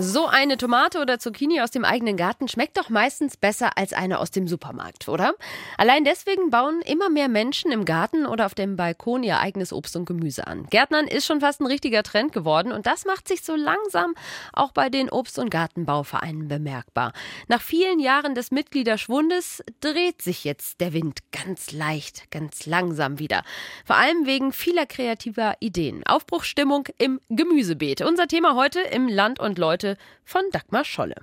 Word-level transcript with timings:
So 0.00 0.26
eine 0.26 0.56
Tomate 0.56 1.00
oder 1.00 1.18
Zucchini 1.18 1.60
aus 1.60 1.72
dem 1.72 1.84
eigenen 1.84 2.16
Garten 2.16 2.46
schmeckt 2.46 2.76
doch 2.76 2.88
meistens 2.88 3.36
besser 3.36 3.76
als 3.76 3.92
eine 3.92 4.20
aus 4.20 4.30
dem 4.30 4.46
Supermarkt, 4.46 5.08
oder? 5.08 5.34
Allein 5.76 6.04
deswegen 6.04 6.50
bauen 6.50 6.82
immer 6.82 7.10
mehr 7.10 7.26
Menschen 7.26 7.72
im 7.72 7.84
Garten 7.84 8.24
oder 8.24 8.46
auf 8.46 8.54
dem 8.54 8.76
Balkon 8.76 9.24
ihr 9.24 9.40
eigenes 9.40 9.72
Obst 9.72 9.96
und 9.96 10.04
Gemüse 10.04 10.46
an. 10.46 10.66
Gärtnern 10.70 11.08
ist 11.08 11.26
schon 11.26 11.40
fast 11.40 11.60
ein 11.60 11.66
richtiger 11.66 12.04
Trend 12.04 12.32
geworden 12.32 12.70
und 12.70 12.86
das 12.86 13.06
macht 13.06 13.26
sich 13.26 13.42
so 13.42 13.56
langsam 13.56 14.14
auch 14.52 14.70
bei 14.70 14.88
den 14.88 15.10
Obst- 15.10 15.40
und 15.40 15.50
Gartenbauvereinen 15.50 16.46
bemerkbar. 16.46 17.12
Nach 17.48 17.60
vielen 17.60 17.98
Jahren 17.98 18.36
des 18.36 18.52
Mitgliederschwundes 18.52 19.64
dreht 19.80 20.22
sich 20.22 20.44
jetzt 20.44 20.80
der 20.80 20.92
Wind 20.92 21.22
ganz 21.32 21.72
leicht, 21.72 22.30
ganz 22.30 22.66
langsam 22.66 23.18
wieder. 23.18 23.42
Vor 23.84 23.96
allem 23.96 24.26
wegen 24.26 24.52
vieler 24.52 24.86
kreativer 24.86 25.56
Ideen. 25.58 26.06
Aufbruchsstimmung 26.06 26.86
im 26.98 27.18
Gemüsebeet. 27.30 28.02
Unser 28.02 28.28
Thema 28.28 28.54
heute 28.54 28.78
im 28.78 29.08
Land 29.08 29.40
und 29.40 29.58
Leute 29.58 29.87
Geschichte 29.88 29.96
von 30.24 30.42
Dagmar 30.52 30.84
Scholle. 30.84 31.16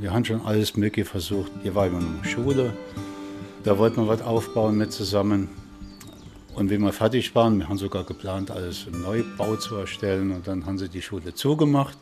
Wir 0.00 0.12
haben 0.12 0.24
schon 0.24 0.44
alles 0.44 0.76
Mögliche 0.76 1.08
versucht. 1.08 1.52
Hier 1.62 1.74
war 1.74 1.86
immer 1.86 2.00
noch 2.00 2.24
Schule. 2.24 2.72
Da 3.64 3.78
wollten 3.78 4.02
wir 4.02 4.08
was 4.08 4.22
aufbauen 4.22 4.76
mit 4.76 4.92
zusammen. 4.92 5.48
Und 6.54 6.70
wenn 6.70 6.82
wir 6.82 6.92
fertig 6.92 7.34
waren, 7.34 7.58
wir 7.58 7.68
haben 7.68 7.78
sogar 7.78 8.04
geplant, 8.04 8.50
alles 8.50 8.86
im 8.86 9.00
Neubau 9.00 9.56
zu 9.56 9.76
erstellen. 9.76 10.32
Und 10.32 10.46
dann 10.46 10.66
haben 10.66 10.78
sie 10.78 10.88
die 10.88 11.02
Schule 11.02 11.34
zugemacht. 11.34 11.96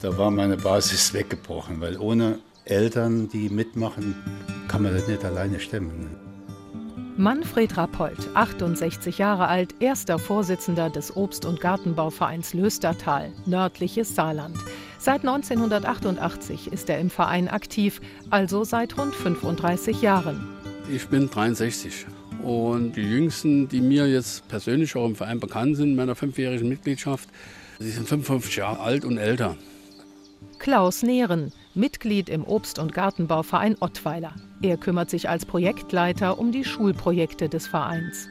Da 0.00 0.18
war 0.18 0.30
meine 0.30 0.56
Basis 0.56 1.14
weggebrochen, 1.14 1.80
weil 1.80 1.98
ohne 1.98 2.40
Eltern, 2.64 3.28
die 3.28 3.48
mitmachen, 3.48 4.16
kann 4.68 4.82
man 4.82 4.92
das 4.92 5.06
nicht 5.06 5.24
alleine 5.24 5.60
stemmen. 5.60 6.25
Manfred 7.18 7.78
Rappold, 7.78 8.18
68 8.34 9.16
Jahre 9.16 9.48
alt, 9.48 9.74
erster 9.80 10.18
Vorsitzender 10.18 10.90
des 10.90 11.16
Obst- 11.16 11.46
und 11.46 11.62
Gartenbauvereins 11.62 12.52
Löstertal, 12.52 13.32
nördliches 13.46 14.14
Saarland. 14.14 14.58
Seit 14.98 15.22
1988 15.22 16.70
ist 16.70 16.90
er 16.90 16.98
im 16.98 17.08
Verein 17.08 17.48
aktiv, 17.48 18.02
also 18.28 18.64
seit 18.64 18.98
rund 18.98 19.14
35 19.14 20.02
Jahren. 20.02 20.46
Ich 20.92 21.08
bin 21.08 21.30
63 21.30 22.04
und 22.42 22.96
die 22.96 23.08
Jüngsten, 23.08 23.66
die 23.66 23.80
mir 23.80 24.06
jetzt 24.06 24.46
persönlich 24.48 24.94
auch 24.94 25.06
im 25.06 25.16
Verein 25.16 25.40
bekannt 25.40 25.78
sind, 25.78 25.96
meiner 25.96 26.16
fünfjährigen 26.16 26.68
Mitgliedschaft, 26.68 27.30
sie 27.78 27.92
sind 27.92 28.06
55 28.06 28.56
Jahre 28.56 28.80
alt 28.80 29.06
und 29.06 29.16
älter. 29.16 29.56
Klaus 30.58 31.02
Nehren, 31.02 31.52
Mitglied 31.74 32.28
im 32.28 32.44
Obst- 32.44 32.78
und 32.78 32.92
Gartenbauverein 32.92 33.76
Ottweiler. 33.80 34.34
Er 34.62 34.76
kümmert 34.76 35.10
sich 35.10 35.28
als 35.28 35.44
Projektleiter 35.44 36.38
um 36.38 36.52
die 36.52 36.64
Schulprojekte 36.64 37.48
des 37.48 37.66
Vereins. 37.66 38.28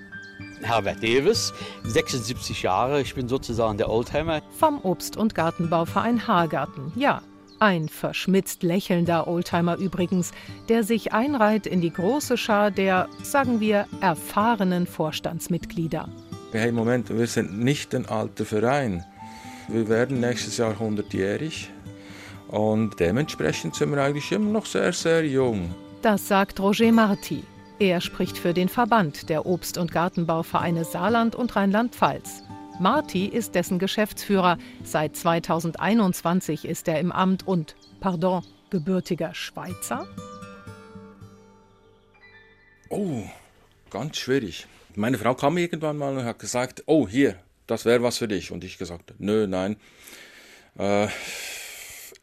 Herbert 0.61 1.03
Davis, 1.03 1.53
76 1.83 2.63
Jahre, 2.63 3.01
ich 3.01 3.13
bin 3.13 3.27
sozusagen 3.27 3.77
der 3.77 3.89
Oldtimer. 3.89 4.41
Vom 4.57 4.79
Obst- 4.79 5.17
und 5.17 5.35
Gartenbauverein 5.35 6.27
Haargarten, 6.27 6.91
ja. 6.95 7.21
Ein 7.59 7.87
verschmitzt 7.87 8.63
lächelnder 8.63 9.27
Oldtimer 9.27 9.77
übrigens, 9.77 10.33
der 10.67 10.83
sich 10.83 11.13
einreiht 11.13 11.65
in 11.65 11.79
die 11.79 11.93
große 11.93 12.37
Schar 12.37 12.69
der, 12.69 13.07
sagen 13.23 13.61
wir, 13.61 13.87
erfahrenen 14.01 14.87
Vorstandsmitglieder. 14.87 16.09
Hey, 16.51 16.71
Moment, 16.73 17.09
wir 17.09 17.27
sind 17.27 17.57
nicht 17.57 17.95
ein 17.95 18.07
alter 18.07 18.45
Verein. 18.45 19.05
Wir 19.69 19.87
werden 19.87 20.19
nächstes 20.19 20.57
Jahr 20.57 20.73
100-jährig 20.73 21.69
und 22.55 22.97
dementsprechend 23.01 23.75
sind 23.75 23.91
wir 23.91 24.01
eigentlich 24.01 24.31
immer 24.31 24.49
noch 24.49 24.65
sehr, 24.65 24.93
sehr 24.93 25.25
jung. 25.25 25.75
Das 26.01 26.27
sagt 26.27 26.59
Roger 26.61 26.89
Marti. 26.91 27.43
Er 27.79 27.99
spricht 27.99 28.37
für 28.37 28.53
den 28.53 28.69
Verband 28.69 29.29
der 29.29 29.45
Obst- 29.45 29.77
und 29.77 29.91
Gartenbauvereine 29.91 30.85
Saarland 30.85 31.35
und 31.35 31.53
Rheinland-Pfalz. 31.53 32.43
Marti 32.79 33.25
ist 33.25 33.55
dessen 33.55 33.77
Geschäftsführer. 33.77 34.57
Seit 34.85 35.17
2021 35.17 36.63
ist 36.63 36.87
er 36.87 37.01
im 37.01 37.11
Amt 37.11 37.45
und, 37.45 37.75
pardon, 37.99 38.45
gebürtiger 38.69 39.35
Schweizer? 39.35 40.07
Oh, 42.87 43.23
ganz 43.89 44.15
schwierig. 44.15 44.65
Meine 44.95 45.17
Frau 45.17 45.35
kam 45.35 45.57
irgendwann 45.57 45.97
mal 45.97 46.15
und 46.15 46.23
hat 46.23 46.39
gesagt, 46.39 46.83
oh 46.85 47.05
hier, 47.05 47.35
das 47.67 47.83
wäre 47.83 48.01
was 48.01 48.19
für 48.19 48.29
dich. 48.29 48.53
Und 48.53 48.63
ich 48.63 48.77
gesagt, 48.77 49.13
nö, 49.19 49.45
nein. 49.45 49.75
Äh, 50.77 51.07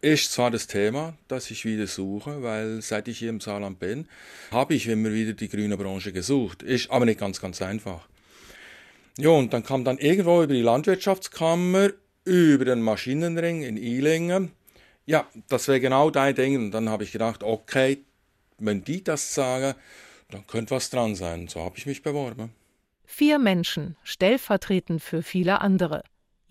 ist 0.02 0.32
zwar 0.32 0.50
das 0.50 0.66
Thema, 0.66 1.14
das 1.28 1.50
ich 1.50 1.64
wieder 1.64 1.86
suche, 1.86 2.42
weil 2.42 2.82
seit 2.82 3.08
ich 3.08 3.18
hier 3.18 3.30
im 3.30 3.40
Saarland 3.40 3.78
bin, 3.78 4.08
habe 4.50 4.74
ich 4.74 4.88
immer 4.88 5.12
wieder 5.12 5.32
die 5.32 5.48
grüne 5.48 5.76
Branche 5.76 6.12
gesucht. 6.12 6.62
Ist 6.62 6.90
aber 6.90 7.06
nicht 7.06 7.20
ganz, 7.20 7.40
ganz 7.40 7.62
einfach. 7.62 8.08
Ja, 9.16 9.30
und 9.30 9.52
dann 9.52 9.62
kam 9.62 9.84
dann 9.84 9.98
irgendwo 9.98 10.42
über 10.42 10.52
die 10.52 10.62
Landwirtschaftskammer, 10.62 11.90
über 12.24 12.64
den 12.64 12.82
Maschinenring 12.82 13.62
in 13.62 13.76
Ilingen. 13.76 14.50
Ja, 15.06 15.26
das 15.48 15.68
wäre 15.68 15.80
genau 15.80 16.10
dein 16.10 16.34
Ding. 16.34 16.56
Und 16.56 16.72
dann 16.72 16.88
habe 16.88 17.04
ich 17.04 17.12
gedacht, 17.12 17.44
okay, 17.44 17.98
wenn 18.58 18.82
die 18.82 19.04
das 19.04 19.34
sagen, 19.34 19.74
dann 20.30 20.46
könnte 20.46 20.74
was 20.74 20.90
dran 20.90 21.14
sein. 21.14 21.46
So 21.46 21.60
habe 21.60 21.78
ich 21.78 21.86
mich 21.86 22.02
beworben. 22.02 22.50
Vier 23.04 23.38
Menschen, 23.38 23.96
stellvertretend 24.02 25.02
für 25.02 25.22
viele 25.22 25.60
andere. 25.60 26.02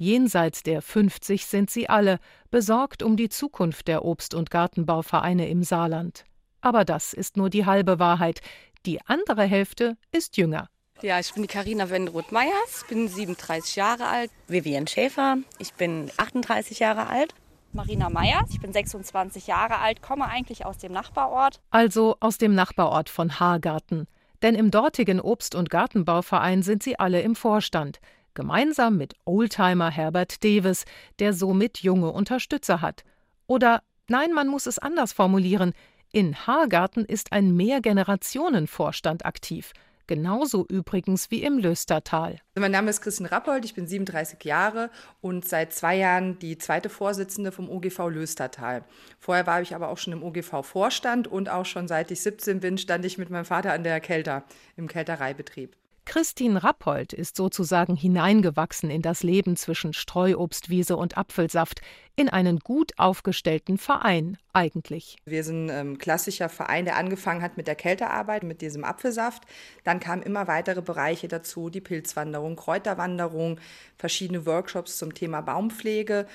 Jenseits 0.01 0.63
der 0.63 0.81
50 0.81 1.45
sind 1.45 1.69
sie 1.69 1.88
alle, 1.88 2.17
besorgt 2.50 3.03
um 3.03 3.17
die 3.17 3.29
Zukunft 3.29 3.88
der 3.88 4.03
Obst- 4.03 4.34
und 4.34 4.50
Gartenbauvereine 4.50 5.47
im 5.47 5.62
Saarland. 5.62 6.25
Aber 6.59 6.85
das 6.85 7.13
ist 7.13 7.38
nur 7.38 7.51
die 7.51 7.67
halbe 7.67 8.00
Wahrheit. 8.00 8.41
Die 8.88 9.00
andere 9.06 9.44
Hälfte 9.44 9.97
ist 10.12 10.38
jünger. 10.38 10.69
Ja, 11.03 11.19
ich 11.19 11.31
bin 11.31 11.44
die 11.44 11.47
Karina 11.47 11.91
Wenderoth-Meyers, 11.91 12.85
bin 12.89 13.07
37 13.07 13.75
Jahre 13.75 14.07
alt. 14.07 14.31
Vivian 14.47 14.88
Schäfer, 14.88 15.38
ich 15.59 15.72
bin 15.75 16.09
38 16.18 16.79
Jahre 16.79 17.06
alt. 17.06 17.35
Marina 17.72 18.09
Meyers, 18.09 18.50
ich 18.50 18.59
bin 18.59 18.73
26 18.73 19.45
Jahre 19.45 19.78
alt, 19.78 20.01
komme 20.01 20.25
eigentlich 20.25 20.66
aus 20.66 20.79
dem 20.79 20.94
Nachbarort. 20.94 21.62
Also 21.69 22.18
aus 22.22 22.39
dem 22.39 22.56
Nachbarort 22.56 23.09
von 23.09 23.39
Haargarten. 23.39 24.07
Denn 24.41 24.56
im 24.56 24.72
dortigen 24.72 25.22
Obst- 25.22 25.53
und 25.53 25.69
Gartenbauverein 25.69 26.63
sind 26.63 26.81
sie 26.81 26.97
alle 26.97 27.22
im 27.22 27.35
Vorstand 27.35 28.00
gemeinsam 28.34 28.97
mit 28.97 29.14
Oldtimer 29.25 29.90
Herbert 29.90 30.44
Davis, 30.44 30.86
der 31.19 31.34
somit 31.34 31.80
junge 31.80 32.12
Unterstützer 32.12 32.81
hat. 32.81 33.03
Oder 33.47 33.81
nein, 34.08 34.34
man 34.34 34.47
muss 34.47 34.66
es 34.66 34.80
anders 34.80 35.14
formulieren, 35.14 35.74
in 36.14 36.36
Haargarten 36.36 37.06
ist 37.06 37.31
ein 37.31 37.56
Mehrgenerationenvorstand 37.56 39.25
aktiv. 39.25 39.72
Genauso 40.08 40.66
übrigens 40.68 41.31
wie 41.31 41.42
im 41.42 41.58
Löstertal. 41.58 42.40
Mein 42.56 42.72
Name 42.72 42.90
ist 42.90 43.02
Christian 43.02 43.28
Rappold, 43.28 43.64
ich 43.64 43.75
bin 43.75 43.88
37 43.88 44.44
Jahre 44.44 44.90
und 45.22 45.48
seit 45.48 45.72
zwei 45.72 45.96
Jahren 45.96 46.38
die 46.40 46.58
zweite 46.58 46.90
Vorsitzende 46.90 47.53
vom 47.53 47.69
OGV 47.69 48.09
Löstertal. 48.09 48.84
Vorher 49.19 49.48
war 49.48 49.62
ich 49.62 49.74
aber 49.74 49.88
auch 49.88 49.98
schon 49.98 50.12
im 50.12 50.22
OGV-Vorstand 50.22 51.30
und 51.30 51.48
auch 51.48 51.66
schon 51.66 51.88
seit 51.88 52.12
ich 52.12 52.22
17 52.24 52.59
bin, 52.59 52.78
stand 52.78 53.06
ich 53.06 53.18
mit 53.18 53.30
meinem 53.30 53.46
Vater 53.46 53.72
an 53.72 53.86
der 53.86 54.02
Kelter, 54.02 54.44
im 54.75 54.90
Kältereibetrieb. 54.90 55.78
Christine 56.06 56.63
Rappold 56.63 57.13
ist 57.13 57.38
sozusagen 57.38 57.95
hineingewachsen 57.95 58.89
in 58.89 59.01
das 59.01 59.23
Leben 59.23 59.56
zwischen 59.56 59.94
Streuobstwiese 59.94 60.97
und 60.97 61.17
Apfelsaft, 61.17 61.81
in 62.16 62.28
einen 62.28 62.59
gut 62.59 62.91
aufgestellten 62.97 63.78
Verein 63.78 64.38
eigentlich. 64.51 65.16
Wir 65.25 65.44
sind 65.44 65.69
ein 65.69 65.88
ähm, 65.88 65.97
klassischer 65.97 66.50
Verein, 66.50 66.85
der 66.85 66.97
angefangen 66.97 67.41
hat 67.41 67.56
mit 67.57 67.67
der 67.67 67.75
Kältearbeit, 67.75 68.44
mit 68.44 68.62
diesem 68.62 68.84
Apfelsaft. 68.84 69.44
Dann 69.84 70.00
kamen 70.00 70.22
immer 70.22 70.47
weitere 70.47 70.81
Bereiche 70.81 71.28
dazu, 71.28 71.69
die 71.69 71.81
Pilzwanderung, 71.81 72.56
Kräuterwanderung, 72.56 73.59
verschiedene 73.97 74.45
Workshops 74.45 74.97
zum 74.97 75.13
Thema 75.13 75.41
Baumpflege. 75.41 76.28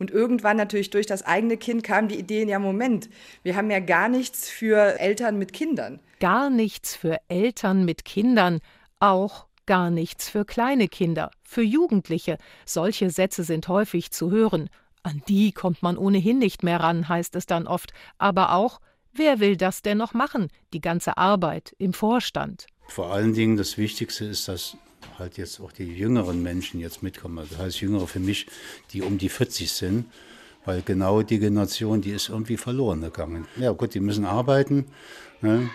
Und 0.00 0.10
irgendwann 0.10 0.56
natürlich 0.56 0.88
durch 0.88 1.06
das 1.06 1.22
eigene 1.22 1.58
Kind 1.58 1.84
kamen 1.84 2.08
die 2.08 2.18
Ideen, 2.18 2.48
ja 2.48 2.58
Moment, 2.58 3.10
wir 3.42 3.54
haben 3.54 3.70
ja 3.70 3.80
gar 3.80 4.08
nichts 4.08 4.48
für 4.48 4.98
Eltern 4.98 5.38
mit 5.38 5.52
Kindern. 5.52 6.00
Gar 6.20 6.48
nichts 6.48 6.96
für 6.96 7.18
Eltern 7.28 7.84
mit 7.84 8.06
Kindern. 8.06 8.60
Auch 9.00 9.46
gar 9.64 9.90
nichts 9.90 10.28
für 10.28 10.44
kleine 10.44 10.88
Kinder, 10.88 11.30
für 11.42 11.62
Jugendliche. 11.62 12.36
Solche 12.66 13.08
Sätze 13.08 13.44
sind 13.44 13.66
häufig 13.68 14.10
zu 14.10 14.30
hören. 14.30 14.68
An 15.02 15.22
die 15.26 15.52
kommt 15.52 15.82
man 15.82 15.96
ohnehin 15.96 16.38
nicht 16.38 16.62
mehr 16.62 16.80
ran, 16.80 17.08
heißt 17.08 17.34
es 17.34 17.46
dann 17.46 17.66
oft. 17.66 17.92
Aber 18.18 18.52
auch, 18.52 18.78
wer 19.14 19.40
will 19.40 19.56
das 19.56 19.80
denn 19.80 19.96
noch 19.96 20.12
machen? 20.12 20.48
Die 20.74 20.82
ganze 20.82 21.16
Arbeit 21.16 21.74
im 21.78 21.94
Vorstand. 21.94 22.66
Vor 22.88 23.10
allen 23.12 23.32
Dingen 23.32 23.56
das 23.56 23.78
Wichtigste 23.78 24.26
ist, 24.26 24.48
dass 24.48 24.76
halt 25.18 25.38
jetzt 25.38 25.60
auch 25.60 25.72
die 25.72 25.84
jüngeren 25.84 26.42
Menschen 26.42 26.78
jetzt 26.78 27.02
mitkommen. 27.02 27.46
Das 27.48 27.58
heißt 27.58 27.80
Jüngere 27.80 28.06
für 28.06 28.20
mich, 28.20 28.46
die 28.92 29.00
um 29.00 29.16
die 29.16 29.30
40 29.30 29.72
sind. 29.72 30.04
Weil 30.66 30.82
genau 30.82 31.22
die 31.22 31.38
Generation, 31.38 32.02
die 32.02 32.10
ist 32.10 32.28
irgendwie 32.28 32.58
verloren 32.58 33.00
gegangen. 33.00 33.46
Ja 33.56 33.70
gut, 33.72 33.94
die 33.94 34.00
müssen 34.00 34.26
arbeiten. 34.26 34.86
Ne? 35.40 35.70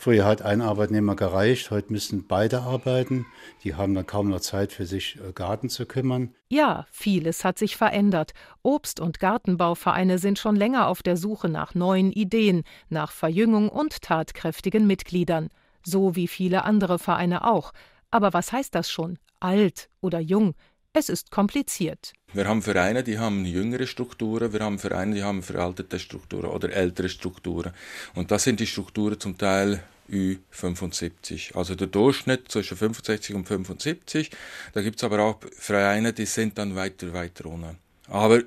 Früher 0.00 0.24
hat 0.24 0.40
ein 0.40 0.62
Arbeitnehmer 0.62 1.14
gereicht, 1.14 1.70
heute 1.70 1.92
müssen 1.92 2.26
beide 2.26 2.62
arbeiten. 2.62 3.26
Die 3.64 3.74
haben 3.74 3.94
dann 3.94 4.06
kaum 4.06 4.30
noch 4.30 4.40
Zeit 4.40 4.72
für 4.72 4.86
sich 4.86 5.18
äh, 5.20 5.32
Garten 5.34 5.68
zu 5.68 5.84
kümmern. 5.84 6.34
Ja, 6.48 6.86
vieles 6.90 7.44
hat 7.44 7.58
sich 7.58 7.76
verändert. 7.76 8.32
Obst- 8.62 8.98
und 8.98 9.20
Gartenbauvereine 9.20 10.16
sind 10.16 10.38
schon 10.38 10.56
länger 10.56 10.86
auf 10.86 11.02
der 11.02 11.18
Suche 11.18 11.50
nach 11.50 11.74
neuen 11.74 12.12
Ideen, 12.12 12.62
nach 12.88 13.12
Verjüngung 13.12 13.68
und 13.68 14.00
tatkräftigen 14.00 14.86
Mitgliedern. 14.86 15.50
So 15.84 16.16
wie 16.16 16.28
viele 16.28 16.64
andere 16.64 16.98
Vereine 16.98 17.46
auch. 17.46 17.72
Aber 18.10 18.32
was 18.32 18.52
heißt 18.52 18.74
das 18.74 18.90
schon? 18.90 19.18
Alt 19.38 19.90
oder 20.00 20.18
jung? 20.18 20.54
Es 20.94 21.10
ist 21.10 21.30
kompliziert. 21.30 22.14
Wir 22.32 22.46
haben 22.46 22.62
Vereine, 22.62 23.02
die 23.02 23.18
haben 23.18 23.44
jüngere 23.44 23.86
Strukturen, 23.86 24.52
wir 24.52 24.60
haben 24.60 24.78
Vereine, 24.78 25.16
die 25.16 25.22
haben 25.24 25.42
veraltete 25.42 25.98
Strukturen 25.98 26.46
oder 26.46 26.72
ältere 26.72 27.08
Strukturen. 27.08 27.72
Und 28.14 28.30
das 28.30 28.44
sind 28.44 28.60
die 28.60 28.66
Strukturen 28.66 29.18
zum 29.18 29.36
Teil 29.36 29.82
Ü75. 30.10 31.56
Also 31.56 31.74
der 31.74 31.88
Durchschnitt 31.88 32.50
zwischen 32.50 32.76
65 32.76 33.34
und 33.34 33.48
75. 33.48 34.30
Da 34.72 34.82
gibt 34.82 34.96
es 34.96 35.04
aber 35.04 35.20
auch 35.20 35.40
Vereine, 35.56 36.12
die 36.12 36.26
sind 36.26 36.56
dann 36.56 36.76
weiter, 36.76 37.12
weiter 37.12 37.44
runter. 37.44 37.74
Aber 38.06 38.42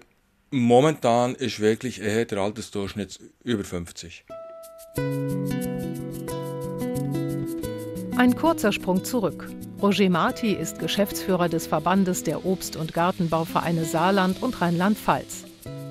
momentan 0.50 1.35
ist 1.35 1.59
wirklich 1.59 2.01
eher 2.01 2.24
der 2.24 2.38
Altersdurchschnitt 2.38 3.19
über 3.44 3.65
50. 3.65 4.24
Ein 8.15 8.35
kurzer 8.35 8.71
Sprung 8.71 9.03
zurück. 9.03 9.50
Roger 9.83 10.09
Marti 10.09 10.53
ist 10.53 10.80
Geschäftsführer 10.80 11.50
des 11.50 11.68
Verbandes 11.68 12.24
der 12.24 12.45
Obst- 12.45 12.77
und 12.77 12.94
Gartenbauvereine 12.94 13.83
Saarland 13.83 14.41
und 14.41 14.62
Rheinland-Pfalz. 14.62 15.44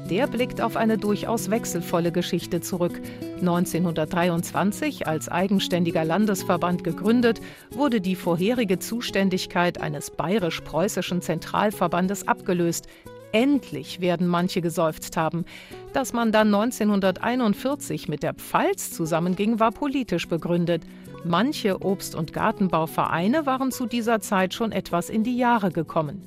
Der 0.09 0.29
blickt 0.29 0.63
auf 0.63 0.77
eine 0.77 0.97
durchaus 0.97 1.51
wechselvolle 1.51 2.11
Geschichte 2.11 2.63
zurück. 2.63 2.99
1923 3.41 5.07
als 5.07 5.29
eigenständiger 5.29 6.07
Landesverband 6.07 6.85
gegründet, 6.85 7.43
wurde 7.71 8.01
die 8.01 8.17
vorherige 8.17 8.79
Zuständigkeit 8.79 9.79
eines 9.79 10.11
bayerisch-preußischen 10.11 11.21
Zentralverbandes 11.21 12.27
abgelöst. 12.27 12.87
Endlich 13.33 14.01
werden 14.01 14.27
manche 14.27 14.63
geseufzt 14.63 15.19
haben. 15.19 15.45
Dass 15.93 16.15
man 16.15 16.33
dann 16.33 16.47
1941 16.55 18.09
mit 18.09 18.23
der 18.23 18.33
Pfalz 18.33 18.93
zusammenging, 18.93 19.61
war 19.61 19.71
politisch 19.71 20.29
begründet. 20.29 20.83
Manche 21.25 21.85
Obst- 21.85 22.17
und 22.17 22.33
Gartenbauvereine 22.33 23.47
waren 23.47 23.71
zu 23.71 23.87
dieser 23.87 24.21
Zeit 24.21 24.55
schon 24.55 24.73
etwas 24.73 25.09
in 25.09 25.23
die 25.23 25.37
Jahre 25.37 25.71
gekommen. 25.71 26.21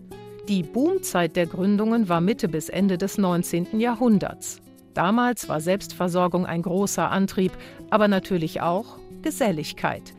Die 0.48 0.64
Boomzeit 0.64 1.36
der 1.36 1.48
Gründungen 1.48 2.08
war 2.08 2.22
Mitte 2.22 2.48
bis 2.48 2.70
Ende 2.70 2.98
des 2.98 3.18
19. 3.18 3.80
Jahrhunderts. 3.80 4.62
Damals 4.94 5.50
war 5.50 5.60
Selbstversorgung 5.60 6.46
ein 6.46 6.62
großer 6.62 7.12
Antrieb, 7.12 7.52
aber 7.90 8.08
natürlich 8.08 8.62
auch 8.62 8.98
Geselligkeit. 9.22 10.14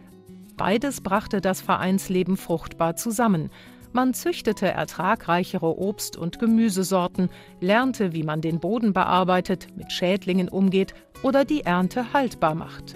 Beides 0.59 1.01
brachte 1.01 1.41
das 1.41 1.63
Vereinsleben 1.63 2.37
fruchtbar 2.37 2.97
zusammen. 2.97 3.49
Man 3.95 4.13
züchtete 4.13 4.69
ertragreichere 4.69 5.79
Obst- 5.79 6.19
und 6.19 6.39
Gemüsesorten, 6.39 7.31
lernte, 7.61 8.13
wie 8.13 8.25
man 8.25 8.43
den 8.43 8.61
Boden 8.61 8.93
bearbeitet, 8.93 9.69
mit 9.75 9.91
Schädlingen 9.91 10.51
umgeht 10.51 10.93
oder 11.23 11.47
die 11.47 11.63
Ernte 11.63 12.13
haltbar 12.13 12.55
macht 12.55 12.95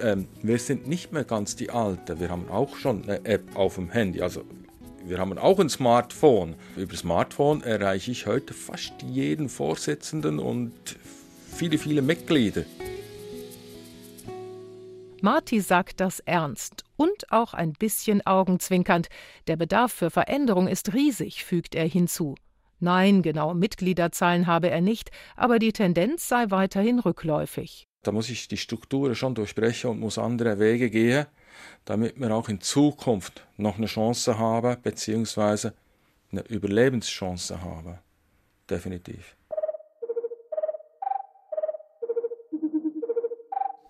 ähm, 0.00 0.26
wir 0.42 0.58
sind 0.58 0.86
nicht 0.86 1.12
mehr 1.12 1.24
ganz 1.24 1.56
die 1.56 1.70
Alten. 1.70 2.20
Wir 2.20 2.30
haben 2.30 2.48
auch 2.48 2.76
schon 2.76 3.02
eine 3.04 3.24
App 3.24 3.56
auf 3.56 3.76
dem 3.76 3.90
Handy. 3.90 4.22
Also 4.22 4.42
wir 5.04 5.18
haben 5.18 5.36
auch 5.38 5.58
ein 5.60 5.68
Smartphone. 5.68 6.56
Über 6.76 6.96
Smartphone 6.96 7.62
erreiche 7.62 8.10
ich 8.10 8.26
heute 8.26 8.54
fast 8.54 8.92
jeden 9.02 9.48
Vorsitzenden 9.48 10.38
und 10.38 10.72
viele, 11.54 11.78
viele 11.78 12.02
Mitglieder. 12.02 12.64
Marti 15.22 15.60
sagt 15.60 16.00
das 16.00 16.20
ernst 16.20 16.84
und 16.96 17.32
auch 17.32 17.54
ein 17.54 17.72
bisschen 17.72 18.26
augenzwinkernd. 18.26 19.08
Der 19.46 19.56
Bedarf 19.56 19.92
für 19.92 20.10
Veränderung 20.10 20.68
ist 20.68 20.92
riesig, 20.92 21.44
fügt 21.44 21.74
er 21.74 21.86
hinzu. 21.86 22.34
Nein, 22.78 23.22
genaue 23.22 23.54
Mitgliederzahlen 23.54 24.46
habe 24.46 24.70
er 24.70 24.82
nicht, 24.82 25.10
aber 25.34 25.58
die 25.58 25.72
Tendenz 25.72 26.28
sei 26.28 26.46
weiterhin 26.50 26.98
rückläufig. 26.98 27.86
Da 28.06 28.12
muss 28.12 28.30
ich 28.30 28.46
die 28.46 28.56
Strukturen 28.56 29.16
schon 29.16 29.34
durchbrechen 29.34 29.90
und 29.90 29.98
muss 29.98 30.16
andere 30.16 30.60
Wege 30.60 30.90
gehen, 30.90 31.26
damit 31.84 32.20
wir 32.20 32.32
auch 32.32 32.48
in 32.48 32.60
Zukunft 32.60 33.44
noch 33.56 33.78
eine 33.78 33.86
Chance 33.86 34.38
haben, 34.38 34.80
beziehungsweise 34.80 35.74
eine 36.30 36.42
Überlebenschance 36.42 37.60
haben. 37.60 37.98
Definitiv. 38.70 39.34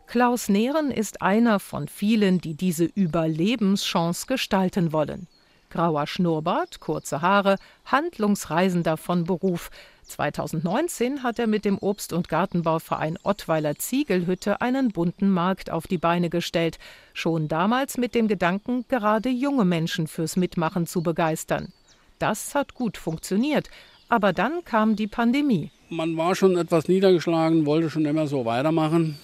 Klaus 0.06 0.48
Nehren 0.48 0.90
ist 0.90 1.20
einer 1.20 1.60
von 1.60 1.86
vielen, 1.86 2.40
die 2.40 2.54
diese 2.54 2.86
Überlebenschance 2.86 4.26
gestalten 4.26 4.94
wollen. 4.94 5.28
Grauer 5.76 6.06
Schnurrbart, 6.06 6.80
kurze 6.80 7.20
Haare, 7.20 7.56
Handlungsreisender 7.84 8.96
von 8.96 9.24
Beruf. 9.24 9.68
2019 10.04 11.22
hat 11.22 11.38
er 11.38 11.46
mit 11.46 11.66
dem 11.66 11.76
Obst- 11.76 12.14
und 12.14 12.30
Gartenbauverein 12.30 13.18
Ottweiler 13.22 13.74
Ziegelhütte 13.76 14.62
einen 14.62 14.88
bunten 14.88 15.28
Markt 15.28 15.70
auf 15.70 15.86
die 15.86 15.98
Beine 15.98 16.30
gestellt, 16.30 16.78
schon 17.12 17.48
damals 17.48 17.98
mit 17.98 18.14
dem 18.14 18.26
Gedanken, 18.26 18.86
gerade 18.88 19.28
junge 19.28 19.66
Menschen 19.66 20.06
fürs 20.06 20.36
Mitmachen 20.36 20.86
zu 20.86 21.02
begeistern. 21.02 21.74
Das 22.18 22.54
hat 22.54 22.72
gut 22.72 22.96
funktioniert, 22.96 23.68
aber 24.08 24.32
dann 24.32 24.64
kam 24.64 24.96
die 24.96 25.08
Pandemie. 25.08 25.70
Man 25.90 26.16
war 26.16 26.34
schon 26.34 26.56
etwas 26.56 26.88
niedergeschlagen, 26.88 27.66
wollte 27.66 27.90
schon 27.90 28.06
immer 28.06 28.26
so 28.28 28.46
weitermachen. 28.46 29.18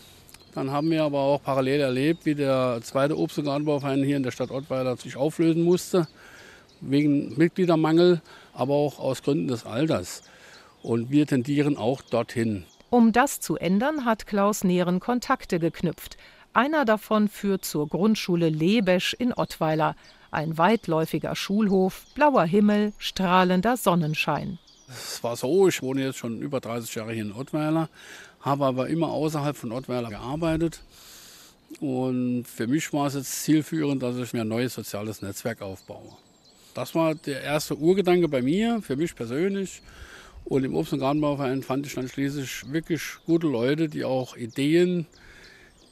Dann 0.55 0.71
haben 0.71 0.91
wir 0.91 1.03
aber 1.03 1.19
auch 1.19 1.43
parallel 1.43 1.81
erlebt, 1.81 2.27
wie 2.27 2.35
der 2.35 2.79
zweite 2.83 3.17
Obst- 3.17 3.39
und 3.39 3.47
Gartenbauverein 3.47 4.05
hier 4.05 4.19
in 4.19 4.23
der 4.23 4.33
Stadt 4.33 4.51
Ottweiler 4.51 4.99
sich 4.99 5.17
auflösen 5.17 5.63
musste, 5.63 6.07
wegen 6.83 7.37
Mitgliedermangel, 7.37 8.21
aber 8.53 8.75
auch 8.75 8.99
aus 8.99 9.23
Gründen 9.23 9.49
des 9.49 9.65
Alters. 9.65 10.23
Und 10.83 11.11
wir 11.11 11.27
tendieren 11.27 11.77
auch 11.77 12.03
dorthin. 12.03 12.65
Um 12.91 13.13
das 13.13 13.41
zu 13.41 13.57
ändern, 13.57 14.05
hat 14.05 14.27
Klaus 14.27 14.65
Nehren 14.65 15.01
Kontakte 15.01 15.59
geknüpft. 15.59 16.19
Einer 16.53 16.85
davon 16.85 17.29
führt 17.29 17.65
zur 17.65 17.89
Grundschule 17.89 18.51
Lebesch 18.51 19.15
in 19.15 19.33
Ottweiler. 19.33 19.97
Ein 20.31 20.59
weitläufiger 20.59 21.35
Schulhof, 21.35 22.05
blauer 22.15 22.45
Himmel, 22.45 22.93
strahlender 22.99 23.77
Sonnenschein. 23.77 24.59
Es 24.89 25.23
war 25.23 25.37
so, 25.37 25.69
ich 25.69 25.81
wohne 25.81 26.05
jetzt 26.05 26.19
schon 26.19 26.43
über 26.43 26.61
30 26.61 26.95
Jahre 26.95 27.13
hier 27.15 27.23
in 27.23 27.33
Ottweiler, 27.33 27.89
habe 28.41 28.67
aber 28.67 28.89
immer 28.89 29.09
außerhalb 29.09 29.57
von 29.57 29.73
Ottweiler 29.73 30.11
gearbeitet. 30.11 30.83
Und 31.81 32.45
für 32.45 32.67
mich 32.67 32.93
war 32.93 33.07
es 33.07 33.15
jetzt 33.15 33.45
zielführend, 33.45 34.03
dass 34.03 34.17
ich 34.17 34.35
mir 34.35 34.43
ein 34.43 34.49
neues 34.49 34.75
soziales 34.75 35.23
Netzwerk 35.23 35.63
aufbaue. 35.63 36.13
Das 36.75 36.95
war 36.95 37.15
der 37.15 37.43
erste 37.43 37.77
Urgedanke 37.77 38.29
bei 38.29 38.43
mir, 38.43 38.81
für 38.83 38.97
mich 38.97 39.15
persönlich. 39.15 39.83
Und 40.45 40.65
im 40.65 40.75
Obst- 40.75 40.93
und 40.93 41.01
Gartenbauverein 41.01 41.63
fand 41.63 41.87
ich 41.87 41.95
dann 41.95 42.09
schließlich 42.09 42.73
wirklich 42.73 43.03
gute 43.27 43.47
Leute, 43.47 43.89
die 43.89 44.05
auch 44.05 44.37
Ideen, 44.37 45.07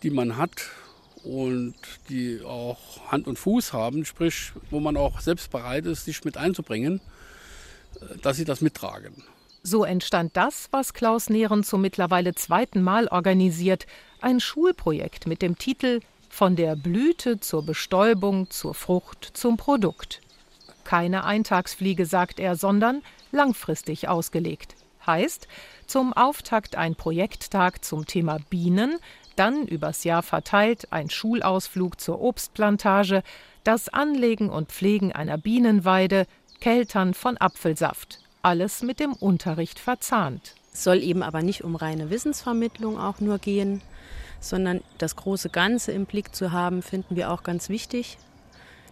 die 0.02 0.11
man 0.11 0.37
hat 0.37 0.71
und 1.23 1.75
die 2.09 2.40
auch 2.43 3.11
Hand 3.11 3.26
und 3.26 3.38
Fuß 3.38 3.73
haben, 3.73 4.05
sprich, 4.05 4.52
wo 4.71 4.81
man 4.81 4.97
auch 4.97 5.21
selbst 5.21 5.50
bereit 5.50 5.87
ist, 5.87 6.07
sich 6.07 6.25
mit 6.25 6.37
einzubringen, 6.37 7.00
äh, 8.00 8.19
dass 8.23 8.37
sie 8.38 8.45
das 8.45 8.61
mittragen. 8.61 9.23
So 9.62 9.85
entstand 9.85 10.37
das, 10.37 10.69
was 10.71 10.95
Klaus 10.95 11.28
Nehren 11.28 11.62
zum 11.64 11.83
mittlerweile 11.83 12.35
zweiten 12.35 12.81
Mal 12.81 13.09
organisiert, 13.09 13.87
ein 14.23 14.40
Schulprojekt 14.40 15.26
mit 15.26 15.43
dem 15.43 15.59
Titel 15.59 16.00
Von 16.31 16.57
der 16.57 16.76
Blüte 16.76 17.40
zur 17.40 17.64
Bestäubung, 17.64 18.49
zur 18.49 18.75
Frucht, 18.75 19.31
zum 19.35 19.59
Produkt. 19.59 20.23
Keine 20.90 21.23
Eintagsfliege, 21.23 22.04
sagt 22.04 22.40
er, 22.40 22.56
sondern 22.56 23.02
langfristig 23.30 24.09
ausgelegt. 24.09 24.75
Heißt, 25.06 25.47
zum 25.87 26.12
Auftakt 26.12 26.75
ein 26.75 26.97
Projekttag 26.97 27.85
zum 27.85 28.06
Thema 28.06 28.38
Bienen, 28.50 28.97
dann 29.37 29.68
übers 29.68 30.02
Jahr 30.02 30.25
verteilt 30.25 30.88
ein 30.90 31.09
Schulausflug 31.09 32.00
zur 32.00 32.20
Obstplantage, 32.20 33.23
das 33.62 33.88
Anlegen 33.88 34.50
und 34.50 34.73
Pflegen 34.73 35.12
einer 35.12 35.38
Bienenweide, 35.38 36.26
Keltern 36.59 37.14
von 37.14 37.37
Apfelsaft. 37.38 38.18
Alles 38.42 38.82
mit 38.82 38.99
dem 38.99 39.12
Unterricht 39.12 39.78
verzahnt. 39.78 40.56
Es 40.73 40.82
soll 40.82 41.04
eben 41.04 41.23
aber 41.23 41.42
nicht 41.42 41.62
um 41.62 41.76
reine 41.76 42.11
Wissensvermittlung 42.11 42.99
auch 42.99 43.20
nur 43.20 43.38
gehen, 43.38 43.80
sondern 44.40 44.80
das 44.99 45.14
große 45.14 45.50
Ganze 45.50 45.92
im 45.92 46.06
Blick 46.06 46.35
zu 46.35 46.50
haben, 46.50 46.82
finden 46.82 47.14
wir 47.14 47.30
auch 47.30 47.44
ganz 47.44 47.68
wichtig 47.68 48.18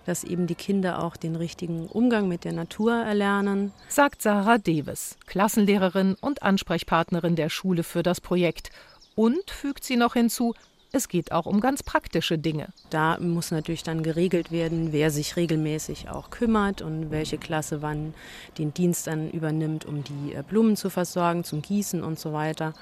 dass 0.08 0.24
eben 0.24 0.46
die 0.46 0.54
Kinder 0.54 1.04
auch 1.04 1.18
den 1.18 1.36
richtigen 1.36 1.86
Umgang 1.86 2.28
mit 2.28 2.44
der 2.44 2.54
Natur 2.54 2.94
erlernen. 2.94 3.72
Sagt 3.88 4.22
Sarah 4.22 4.56
Deves, 4.56 5.18
Klassenlehrerin 5.26 6.16
und 6.20 6.42
Ansprechpartnerin 6.42 7.36
der 7.36 7.50
Schule 7.50 7.82
für 7.82 8.02
das 8.02 8.22
Projekt. 8.22 8.70
Und 9.14 9.50
fügt 9.50 9.84
sie 9.84 9.96
noch 9.96 10.14
hinzu, 10.14 10.54
es 10.92 11.08
geht 11.08 11.32
auch 11.32 11.44
um 11.44 11.60
ganz 11.60 11.82
praktische 11.82 12.38
Dinge. 12.38 12.68
Da 12.88 13.18
muss 13.20 13.50
natürlich 13.50 13.82
dann 13.82 14.02
geregelt 14.02 14.50
werden, 14.50 14.92
wer 14.92 15.10
sich 15.10 15.36
regelmäßig 15.36 16.08
auch 16.08 16.30
kümmert 16.30 16.80
und 16.80 17.10
welche 17.10 17.36
Klasse 17.36 17.82
wann 17.82 18.14
den 18.56 18.72
Dienst 18.72 19.08
dann 19.08 19.30
übernimmt, 19.30 19.84
um 19.84 20.02
die 20.04 20.32
äh, 20.32 20.42
Blumen 20.42 20.76
zu 20.76 20.88
versorgen, 20.88 21.44
zum 21.44 21.60
Gießen 21.60 22.02
und 22.02 22.18
so 22.18 22.32
weiter. 22.32 22.72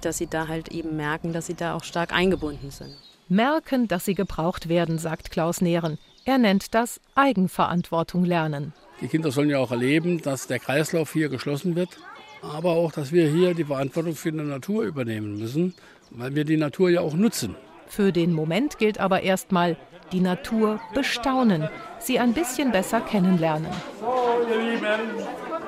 Dass 0.00 0.18
sie 0.18 0.26
da 0.26 0.48
halt 0.48 0.68
eben 0.72 0.96
merken, 0.96 1.32
dass 1.32 1.46
sie 1.46 1.54
da 1.54 1.74
auch 1.74 1.84
stark 1.84 2.12
eingebunden 2.12 2.72
sind. 2.72 2.96
Merken, 3.28 3.86
dass 3.86 4.04
sie 4.04 4.14
gebraucht 4.14 4.68
werden, 4.68 4.98
sagt 4.98 5.30
Klaus 5.30 5.60
Nehren. 5.60 5.98
Er 6.24 6.38
nennt 6.38 6.74
das 6.74 7.00
Eigenverantwortung 7.16 8.24
lernen. 8.24 8.72
Die 9.00 9.08
Kinder 9.08 9.32
sollen 9.32 9.50
ja 9.50 9.58
auch 9.58 9.72
erleben, 9.72 10.22
dass 10.22 10.46
der 10.46 10.60
Kreislauf 10.60 11.12
hier 11.12 11.28
geschlossen 11.28 11.74
wird, 11.74 11.98
aber 12.42 12.70
auch, 12.70 12.92
dass 12.92 13.10
wir 13.10 13.28
hier 13.28 13.54
die 13.54 13.64
Verantwortung 13.64 14.14
für 14.14 14.30
die 14.30 14.38
Natur 14.38 14.84
übernehmen 14.84 15.36
müssen, 15.38 15.74
weil 16.10 16.34
wir 16.36 16.44
die 16.44 16.56
Natur 16.56 16.90
ja 16.90 17.00
auch 17.00 17.14
nutzen. 17.14 17.56
Für 17.88 18.12
den 18.12 18.32
Moment 18.32 18.78
gilt 18.78 18.98
aber 18.98 19.22
erstmal 19.22 19.76
die 20.12 20.20
Natur 20.20 20.78
bestaunen, 20.94 21.68
sie 21.98 22.20
ein 22.20 22.34
bisschen 22.34 22.70
besser 22.70 23.00
kennenlernen. 23.00 23.72
So, 23.98 24.46
ihr 24.48 24.74
Lieben, 24.74 25.24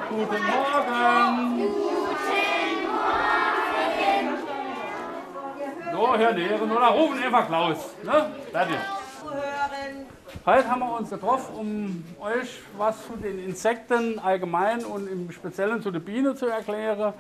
guten 0.08 0.42
Morgen. 0.44 1.75
So, 5.92 6.16
Herr 6.16 6.32
Lehren, 6.32 6.70
oder 6.70 6.87
rufen 6.87 7.23
einfach 7.23 7.46
Klaus. 7.49 7.78
Ne? 8.04 8.26
Fertig. 8.52 8.76
Heute 10.47 10.69
haben 10.69 10.81
wir 10.81 10.99
uns 10.99 11.09
getroffen, 11.09 11.55
um 11.57 12.05
euch 12.21 12.61
was 12.77 13.07
zu 13.07 13.17
den 13.17 13.43
Insekten 13.43 14.19
allgemein 14.19 14.85
und 14.85 15.11
im 15.11 15.31
Speziellen 15.31 15.81
zu 15.81 15.91
der 15.91 16.01
Biene 16.01 16.35
zu 16.35 16.45
erklären. 16.45 17.15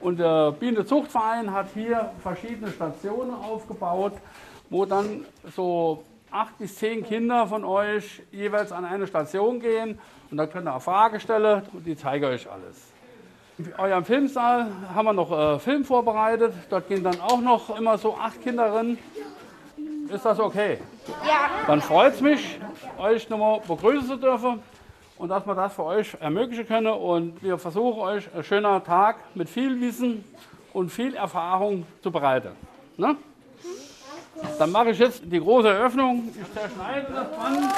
Und 0.00 0.18
der 0.18 0.52
Bienenzuchtverein 0.52 1.52
hat 1.52 1.66
hier 1.74 2.10
verschiedene 2.22 2.72
Stationen 2.72 3.34
aufgebaut, 3.34 4.14
wo 4.70 4.86
dann 4.86 5.26
so 5.54 6.04
acht 6.30 6.56
bis 6.56 6.74
zehn 6.76 7.04
Kinder 7.04 7.46
von 7.46 7.66
euch 7.66 8.22
jeweils 8.32 8.72
an 8.72 8.86
eine 8.86 9.06
Station 9.06 9.60
gehen. 9.60 9.98
Und 10.30 10.38
da 10.38 10.46
könnt 10.46 10.66
ihr 10.66 10.74
auch 10.74 10.80
Fragen 10.80 11.20
stellen 11.20 11.64
und 11.74 11.86
die 11.86 11.96
zeigen 11.96 12.24
euch 12.24 12.50
alles. 12.50 12.92
In 13.58 13.74
eurem 13.76 14.06
Filmsaal 14.06 14.68
haben 14.94 15.04
wir 15.04 15.12
noch 15.12 15.30
äh, 15.30 15.58
Film 15.58 15.84
vorbereitet. 15.84 16.54
Dort 16.70 16.88
gehen 16.88 17.04
dann 17.04 17.20
auch 17.20 17.42
noch 17.42 17.78
immer 17.78 17.98
so 17.98 18.16
acht 18.16 18.40
Kinder 18.40 18.72
rein. 18.72 18.96
Ist 20.12 20.24
das 20.24 20.40
okay? 20.40 20.78
Ja. 21.26 21.48
Dann 21.66 21.80
freut 21.80 22.14
es 22.14 22.20
mich, 22.20 22.58
euch 22.98 23.28
nochmal 23.28 23.60
begrüßen 23.66 24.08
zu 24.08 24.16
dürfen 24.16 24.60
und 25.16 25.28
dass 25.28 25.46
wir 25.46 25.54
das 25.54 25.72
für 25.72 25.84
euch 25.84 26.16
ermöglichen 26.20 26.66
können. 26.66 26.92
Und 26.92 27.40
wir 27.42 27.58
versuchen 27.58 28.00
euch 28.00 28.28
ein 28.34 28.42
schöner 28.42 28.82
Tag 28.82 29.16
mit 29.34 29.48
viel 29.48 29.80
Wissen 29.80 30.24
und 30.72 30.90
viel 30.90 31.14
Erfahrung 31.14 31.86
zu 32.02 32.10
bereiten. 32.10 32.50
Ne? 32.96 33.16
Dann 34.58 34.72
mache 34.72 34.90
ich 34.90 34.98
jetzt 34.98 35.22
die 35.24 35.38
große 35.38 35.68
Eröffnung. 35.68 36.28
Ich 36.34 36.52
zerschneide 36.52 37.06
das 37.12 37.30
Band. 37.36 37.72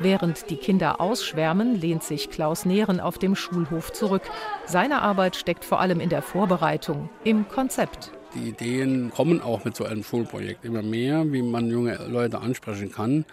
Während 0.00 0.48
die 0.48 0.56
Kinder 0.56 1.00
ausschwärmen, 1.00 1.80
lehnt 1.80 2.04
sich 2.04 2.30
Klaus 2.30 2.64
Nehren 2.64 3.00
auf 3.00 3.18
dem 3.18 3.34
Schulhof 3.34 3.92
zurück. 3.92 4.22
Seine 4.64 5.02
Arbeit 5.02 5.34
steckt 5.34 5.64
vor 5.64 5.80
allem 5.80 5.98
in 5.98 6.08
der 6.08 6.22
Vorbereitung, 6.22 7.10
im 7.24 7.48
Konzept. 7.48 8.12
Die 8.34 8.50
Ideen 8.50 9.10
kommen 9.10 9.40
auch 9.40 9.64
mit 9.64 9.74
so 9.74 9.84
einem 9.84 10.04
Schulprojekt 10.04 10.64
immer 10.64 10.82
mehr, 10.82 11.32
wie 11.32 11.42
man 11.42 11.68
junge 11.68 11.96
Leute 12.08 12.38
ansprechen 12.40 12.92
kann. 12.92 13.24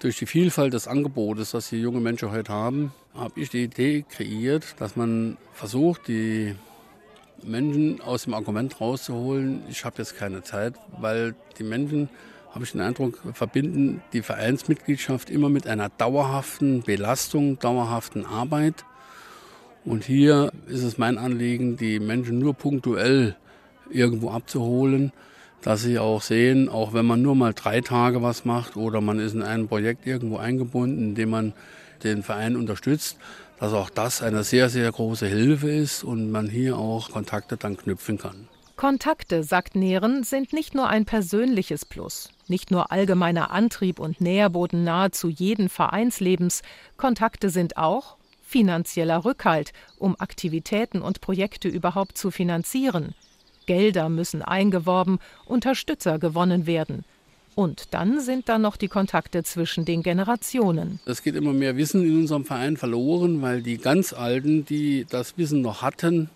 Durch 0.00 0.18
die 0.18 0.26
Vielfalt 0.26 0.74
des 0.74 0.86
Angebotes, 0.86 1.50
das 1.50 1.70
die 1.70 1.80
junge 1.80 2.00
Menschen 2.00 2.30
heute 2.30 2.52
haben, 2.52 2.92
habe 3.14 3.40
ich 3.40 3.50
die 3.50 3.64
Idee 3.64 4.04
kreiert, 4.08 4.76
dass 4.78 4.94
man 4.94 5.36
versucht, 5.54 6.06
die 6.06 6.54
Menschen 7.42 8.00
aus 8.00 8.24
dem 8.24 8.34
Argument 8.34 8.80
rauszuholen, 8.80 9.62
ich 9.68 9.84
habe 9.84 9.96
jetzt 9.98 10.16
keine 10.16 10.42
Zeit, 10.42 10.74
weil 10.98 11.34
die 11.58 11.64
Menschen 11.64 12.08
habe 12.56 12.64
ich 12.64 12.72
den 12.72 12.80
Eindruck, 12.80 13.18
verbinden 13.34 14.00
die 14.14 14.22
Vereinsmitgliedschaft 14.22 15.28
immer 15.28 15.50
mit 15.50 15.66
einer 15.66 15.90
dauerhaften 15.90 16.80
Belastung, 16.80 17.58
dauerhaften 17.58 18.24
Arbeit. 18.24 18.86
Und 19.84 20.04
hier 20.04 20.50
ist 20.66 20.82
es 20.82 20.96
mein 20.96 21.18
Anliegen, 21.18 21.76
die 21.76 22.00
Menschen 22.00 22.38
nur 22.38 22.54
punktuell 22.54 23.36
irgendwo 23.90 24.30
abzuholen, 24.30 25.12
dass 25.60 25.82
sie 25.82 25.98
auch 25.98 26.22
sehen, 26.22 26.70
auch 26.70 26.94
wenn 26.94 27.04
man 27.04 27.20
nur 27.20 27.34
mal 27.34 27.52
drei 27.52 27.82
Tage 27.82 28.22
was 28.22 28.46
macht 28.46 28.78
oder 28.78 29.02
man 29.02 29.18
ist 29.18 29.34
in 29.34 29.42
ein 29.42 29.68
Projekt 29.68 30.06
irgendwo 30.06 30.38
eingebunden, 30.38 31.10
in 31.10 31.14
dem 31.14 31.28
man 31.28 31.52
den 32.04 32.22
Verein 32.22 32.56
unterstützt, 32.56 33.18
dass 33.60 33.74
auch 33.74 33.90
das 33.90 34.22
eine 34.22 34.44
sehr, 34.44 34.70
sehr 34.70 34.90
große 34.90 35.26
Hilfe 35.26 35.68
ist 35.68 36.04
und 36.04 36.30
man 36.30 36.48
hier 36.48 36.78
auch 36.78 37.10
Kontakte 37.10 37.58
dann 37.58 37.76
knüpfen 37.76 38.16
kann. 38.16 38.48
Kontakte, 38.76 39.42
sagt 39.42 39.74
Nehren, 39.74 40.22
sind 40.22 40.52
nicht 40.52 40.74
nur 40.74 40.86
ein 40.86 41.06
persönliches 41.06 41.86
Plus, 41.86 42.28
nicht 42.46 42.70
nur 42.70 42.92
allgemeiner 42.92 43.50
Antrieb 43.50 43.98
und 43.98 44.20
Nährboden 44.20 44.84
nahezu 44.84 45.30
jeden 45.30 45.70
Vereinslebens. 45.70 46.60
Kontakte 46.98 47.48
sind 47.48 47.78
auch 47.78 48.18
finanzieller 48.42 49.24
Rückhalt, 49.24 49.72
um 49.98 50.14
Aktivitäten 50.20 51.00
und 51.00 51.22
Projekte 51.22 51.68
überhaupt 51.68 52.18
zu 52.18 52.30
finanzieren. 52.30 53.14
Gelder 53.64 54.10
müssen 54.10 54.42
eingeworben, 54.42 55.20
Unterstützer 55.46 56.18
gewonnen 56.18 56.66
werden. 56.66 57.06
Und 57.54 57.94
dann 57.94 58.20
sind 58.20 58.50
da 58.50 58.58
noch 58.58 58.76
die 58.76 58.88
Kontakte 58.88 59.42
zwischen 59.42 59.86
den 59.86 60.02
Generationen. 60.02 61.00
Es 61.06 61.22
geht 61.22 61.34
immer 61.34 61.54
mehr 61.54 61.78
Wissen 61.78 62.04
in 62.04 62.14
unserem 62.14 62.44
Verein 62.44 62.76
verloren, 62.76 63.40
weil 63.40 63.62
die 63.62 63.78
ganz 63.78 64.12
Alten, 64.12 64.66
die 64.66 65.06
das 65.08 65.38
Wissen 65.38 65.62
noch 65.62 65.80
hatten, 65.80 66.28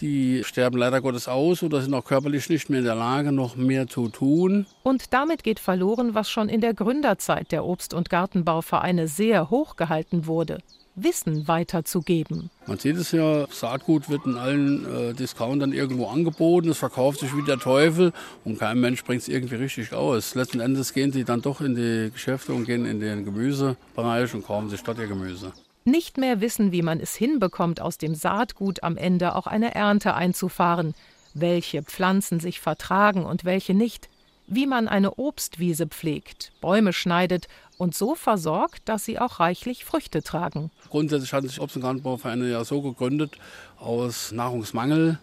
die 0.00 0.42
sterben 0.44 0.78
leider 0.78 1.00
Gottes 1.00 1.28
aus 1.28 1.62
oder 1.62 1.80
sind 1.80 1.94
auch 1.94 2.04
körperlich 2.04 2.48
nicht 2.48 2.70
mehr 2.70 2.80
in 2.80 2.84
der 2.84 2.94
Lage, 2.94 3.32
noch 3.32 3.56
mehr 3.56 3.86
zu 3.86 4.08
tun. 4.08 4.66
Und 4.82 5.12
damit 5.12 5.42
geht 5.42 5.60
verloren, 5.60 6.14
was 6.14 6.30
schon 6.30 6.48
in 6.48 6.60
der 6.60 6.74
Gründerzeit 6.74 7.52
der 7.52 7.64
Obst- 7.64 7.94
und 7.94 8.10
Gartenbauvereine 8.10 9.08
sehr 9.08 9.50
hoch 9.50 9.76
gehalten 9.76 10.26
wurde. 10.26 10.58
Wissen 11.02 11.46
weiterzugeben. 11.46 12.50
Man 12.66 12.78
sieht 12.78 12.96
es 12.96 13.12
ja, 13.12 13.46
Saatgut 13.50 14.08
wird 14.08 14.26
in 14.26 14.36
allen 14.36 14.84
äh, 14.84 15.14
Discountern 15.14 15.72
irgendwo 15.72 16.06
angeboten, 16.06 16.70
es 16.70 16.78
verkauft 16.78 17.20
sich 17.20 17.36
wie 17.36 17.44
der 17.44 17.58
Teufel 17.58 18.12
und 18.44 18.58
kein 18.58 18.80
Mensch 18.80 19.04
bringt 19.04 19.22
es 19.22 19.28
irgendwie 19.28 19.56
richtig 19.56 19.92
aus. 19.92 20.34
Letzten 20.34 20.60
Endes 20.60 20.92
gehen 20.92 21.12
sie 21.12 21.24
dann 21.24 21.40
doch 21.40 21.60
in 21.60 21.76
die 21.76 22.10
Geschäfte 22.12 22.52
und 22.52 22.64
gehen 22.64 22.84
in 22.84 22.98
den 22.98 23.24
Gemüsebereich 23.24 24.34
und 24.34 24.44
kaufen 24.44 24.70
sich 24.70 24.82
dort 24.82 24.98
ihr 24.98 25.06
Gemüse 25.06 25.52
nicht 25.90 26.18
mehr 26.18 26.40
wissen, 26.40 26.72
wie 26.72 26.82
man 26.82 27.00
es 27.00 27.14
hinbekommt, 27.14 27.80
aus 27.80 27.98
dem 27.98 28.14
Saatgut 28.14 28.82
am 28.82 28.96
Ende 28.96 29.34
auch 29.34 29.46
eine 29.46 29.74
Ernte 29.74 30.14
einzufahren, 30.14 30.94
welche 31.34 31.82
Pflanzen 31.82 32.40
sich 32.40 32.60
vertragen 32.60 33.24
und 33.24 33.44
welche 33.44 33.74
nicht, 33.74 34.08
wie 34.46 34.66
man 34.66 34.88
eine 34.88 35.18
Obstwiese 35.18 35.86
pflegt, 35.86 36.52
Bäume 36.60 36.92
schneidet 36.92 37.48
und 37.76 37.94
so 37.94 38.14
versorgt, 38.14 38.88
dass 38.88 39.04
sie 39.04 39.18
auch 39.18 39.40
reichlich 39.40 39.84
Früchte 39.84 40.22
tragen. 40.22 40.70
Grundsätzlich 40.90 41.32
hat 41.32 41.44
sich 41.44 41.60
Obst- 41.60 41.76
und 41.76 41.82
Gartenbauvereine 41.82 42.50
ja 42.50 42.64
so 42.64 42.80
gegründet 42.82 43.32
aus 43.78 44.32
Nahrungsmangel, 44.32 45.18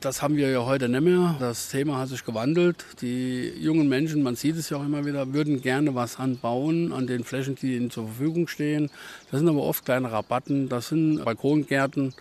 das 0.00 0.22
haben 0.22 0.36
wir 0.36 0.50
ja 0.50 0.64
heute 0.64 0.88
nicht 0.88 1.02
mehr. 1.02 1.36
Das 1.38 1.68
Thema 1.68 1.98
hat 1.98 2.08
sich 2.08 2.24
gewandelt. 2.24 2.84
Die 3.02 3.52
jungen 3.58 3.88
Menschen, 3.88 4.22
man 4.22 4.34
sieht 4.34 4.56
es 4.56 4.70
ja 4.70 4.78
auch 4.78 4.84
immer 4.84 5.04
wieder, 5.04 5.32
würden 5.34 5.60
gerne 5.60 5.94
was 5.94 6.18
anbauen 6.18 6.92
an 6.92 7.06
den 7.06 7.22
Flächen, 7.24 7.54
die 7.54 7.76
ihnen 7.76 7.90
zur 7.90 8.06
Verfügung 8.06 8.48
stehen. 8.48 8.90
Das 9.30 9.40
sind 9.40 9.48
aber 9.48 9.62
oft 9.62 9.84
kleine 9.84 10.10
Rabatten, 10.10 10.68
das 10.68 10.88
sind 10.88 11.22
Balkongärten. 11.24 12.14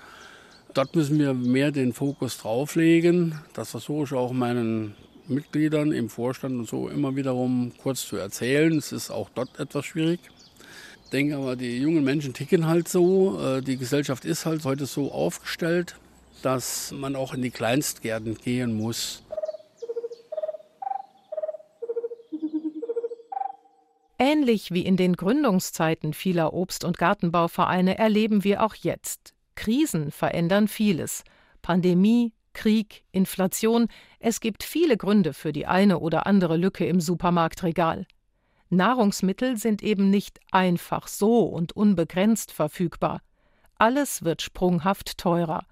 Dort 0.74 0.96
müssen 0.96 1.18
wir 1.20 1.34
mehr 1.34 1.72
den 1.72 1.94
Fokus 1.94 2.38
drauflegen. 2.38 3.40
Das 3.54 3.72
versuche 3.72 4.04
ich 4.04 4.14
auch 4.14 4.34
meinen 4.34 4.96
Mitgliedern 5.28 5.92
im 5.94 6.10
Vorstand 6.10 6.60
und 6.60 6.68
so 6.68 6.90
immer 6.90 7.16
wiederum 7.16 7.72
kurz 7.82 8.06
zu 8.06 8.18
erzählen. 8.18 8.78
Es 8.78 8.92
ist 8.92 9.10
auch 9.10 9.30
dort 9.34 9.58
etwas 9.60 9.86
schwierig. 9.86 10.20
Ich 11.06 11.10
denke 11.12 11.38
aber, 11.38 11.56
die 11.56 11.78
jungen 11.78 12.04
Menschen 12.04 12.34
ticken 12.34 12.68
halt 12.68 12.88
so. 12.88 13.40
Äh, 13.42 13.62
die 13.62 13.78
Gesellschaft 13.78 14.26
ist 14.26 14.46
halt 14.46 14.64
heute 14.66 14.86
so 14.86 15.12
aufgestellt 15.12 15.96
dass 16.42 16.92
man 16.92 17.16
auch 17.16 17.34
in 17.34 17.42
die 17.42 17.52
Kleinstgärten 17.52 18.36
gehen 18.36 18.74
muss. 18.74 19.24
Ähnlich 24.18 24.72
wie 24.72 24.82
in 24.82 24.98
den 24.98 25.16
Gründungszeiten 25.16 26.14
vieler 26.14 26.54
Obst- 26.54 26.84
und 26.84 26.98
Gartenbauvereine 26.98 27.98
erleben 27.98 28.44
wir 28.44 28.64
auch 28.64 28.76
jetzt. 28.76 29.34
Krisen 29.56 30.12
verändern 30.12 30.68
vieles. 30.68 31.24
Pandemie, 31.62 32.34
Krieg, 32.54 33.04
Inflation, 33.14 33.88
es 34.20 34.42
gibt 34.42 34.64
viele 34.64 34.98
Gründe 34.98 35.34
für 35.34 35.54
die 35.54 35.68
eine 35.68 36.00
oder 36.00 36.28
andere 36.28 36.58
Lücke 36.58 36.86
im 36.86 37.00
Supermarktregal. 37.00 38.06
Nahrungsmittel 38.70 39.58
sind 39.58 39.82
eben 39.82 40.10
nicht 40.10 40.40
einfach 40.52 41.08
so 41.08 41.44
und 41.44 41.72
unbegrenzt 41.72 42.52
verfügbar. 42.52 43.22
Alles 43.76 44.24
wird 44.24 44.42
sprunghaft 44.42 45.18
teurer. 45.18 45.66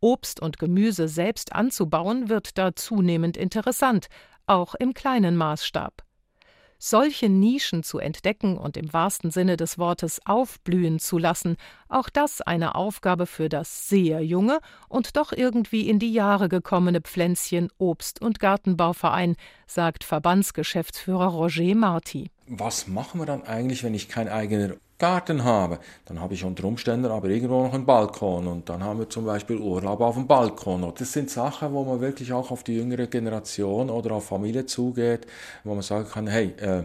Obst 0.00 0.40
und 0.40 0.58
Gemüse 0.58 1.08
selbst 1.08 1.52
anzubauen, 1.52 2.28
wird 2.28 2.58
da 2.58 2.74
zunehmend 2.74 3.36
interessant, 3.36 4.08
auch 4.46 4.74
im 4.74 4.94
kleinen 4.94 5.36
Maßstab. 5.36 6.04
Solche 6.80 7.28
Nischen 7.28 7.82
zu 7.82 7.98
entdecken 7.98 8.56
und 8.56 8.76
im 8.76 8.92
wahrsten 8.92 9.32
Sinne 9.32 9.56
des 9.56 9.78
Wortes 9.78 10.20
aufblühen 10.24 11.00
zu 11.00 11.18
lassen, 11.18 11.56
auch 11.88 12.08
das 12.08 12.40
eine 12.40 12.76
Aufgabe 12.76 13.26
für 13.26 13.48
das 13.48 13.88
sehr 13.88 14.24
junge 14.24 14.60
und 14.88 15.16
doch 15.16 15.32
irgendwie 15.32 15.88
in 15.88 15.98
die 15.98 16.12
Jahre 16.12 16.48
gekommene 16.48 17.00
Pflänzchen 17.00 17.68
Obst- 17.78 18.22
und 18.22 18.38
Gartenbauverein, 18.38 19.34
sagt 19.66 20.04
Verbandsgeschäftsführer 20.04 21.26
Roger 21.26 21.74
Marti. 21.74 22.30
Was 22.46 22.86
machen 22.86 23.20
wir 23.20 23.26
dann 23.26 23.42
eigentlich, 23.42 23.82
wenn 23.82 23.94
ich 23.94 24.08
keinen 24.08 24.28
eigenen 24.28 24.78
Garten 24.98 25.44
habe. 25.44 25.78
Dann 26.06 26.20
habe 26.20 26.34
ich 26.34 26.44
unter 26.44 26.64
Umständen 26.64 27.06
aber 27.06 27.28
irgendwo 27.28 27.62
noch 27.62 27.72
einen 27.72 27.86
Balkon 27.86 28.46
und 28.46 28.68
dann 28.68 28.82
haben 28.82 28.98
wir 28.98 29.08
zum 29.08 29.24
Beispiel 29.24 29.58
Urlaub 29.58 30.00
auf 30.00 30.16
dem 30.16 30.26
Balkon. 30.26 30.92
Das 30.96 31.12
sind 31.12 31.30
Sachen, 31.30 31.72
wo 31.72 31.84
man 31.84 32.00
wirklich 32.00 32.32
auch 32.32 32.50
auf 32.50 32.64
die 32.64 32.74
jüngere 32.74 33.06
Generation 33.06 33.90
oder 33.90 34.16
auf 34.16 34.26
Familie 34.26 34.66
zugeht, 34.66 35.26
wo 35.64 35.74
man 35.74 35.82
sagen 35.82 36.08
kann, 36.08 36.26
hey, 36.26 36.54
äh, 36.58 36.84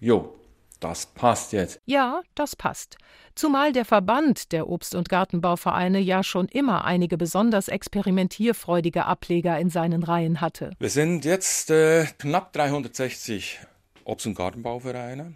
jo, 0.00 0.34
das 0.80 1.06
passt 1.06 1.52
jetzt. 1.52 1.80
Ja, 1.86 2.22
das 2.34 2.56
passt. 2.56 2.96
Zumal 3.36 3.72
der 3.72 3.84
Verband 3.84 4.50
der 4.50 4.68
Obst- 4.68 4.96
und 4.96 5.08
Gartenbauvereine 5.08 6.00
ja 6.00 6.24
schon 6.24 6.48
immer 6.48 6.84
einige 6.84 7.16
besonders 7.16 7.68
experimentierfreudige 7.68 9.06
Ableger 9.06 9.58
in 9.60 9.70
seinen 9.70 10.02
Reihen 10.02 10.40
hatte. 10.40 10.72
Wir 10.80 10.90
sind 10.90 11.24
jetzt 11.24 11.70
äh, 11.70 12.06
knapp 12.18 12.52
360 12.52 13.60
Obst- 14.04 14.26
und 14.26 14.34
Gartenbauvereine. 14.34 15.34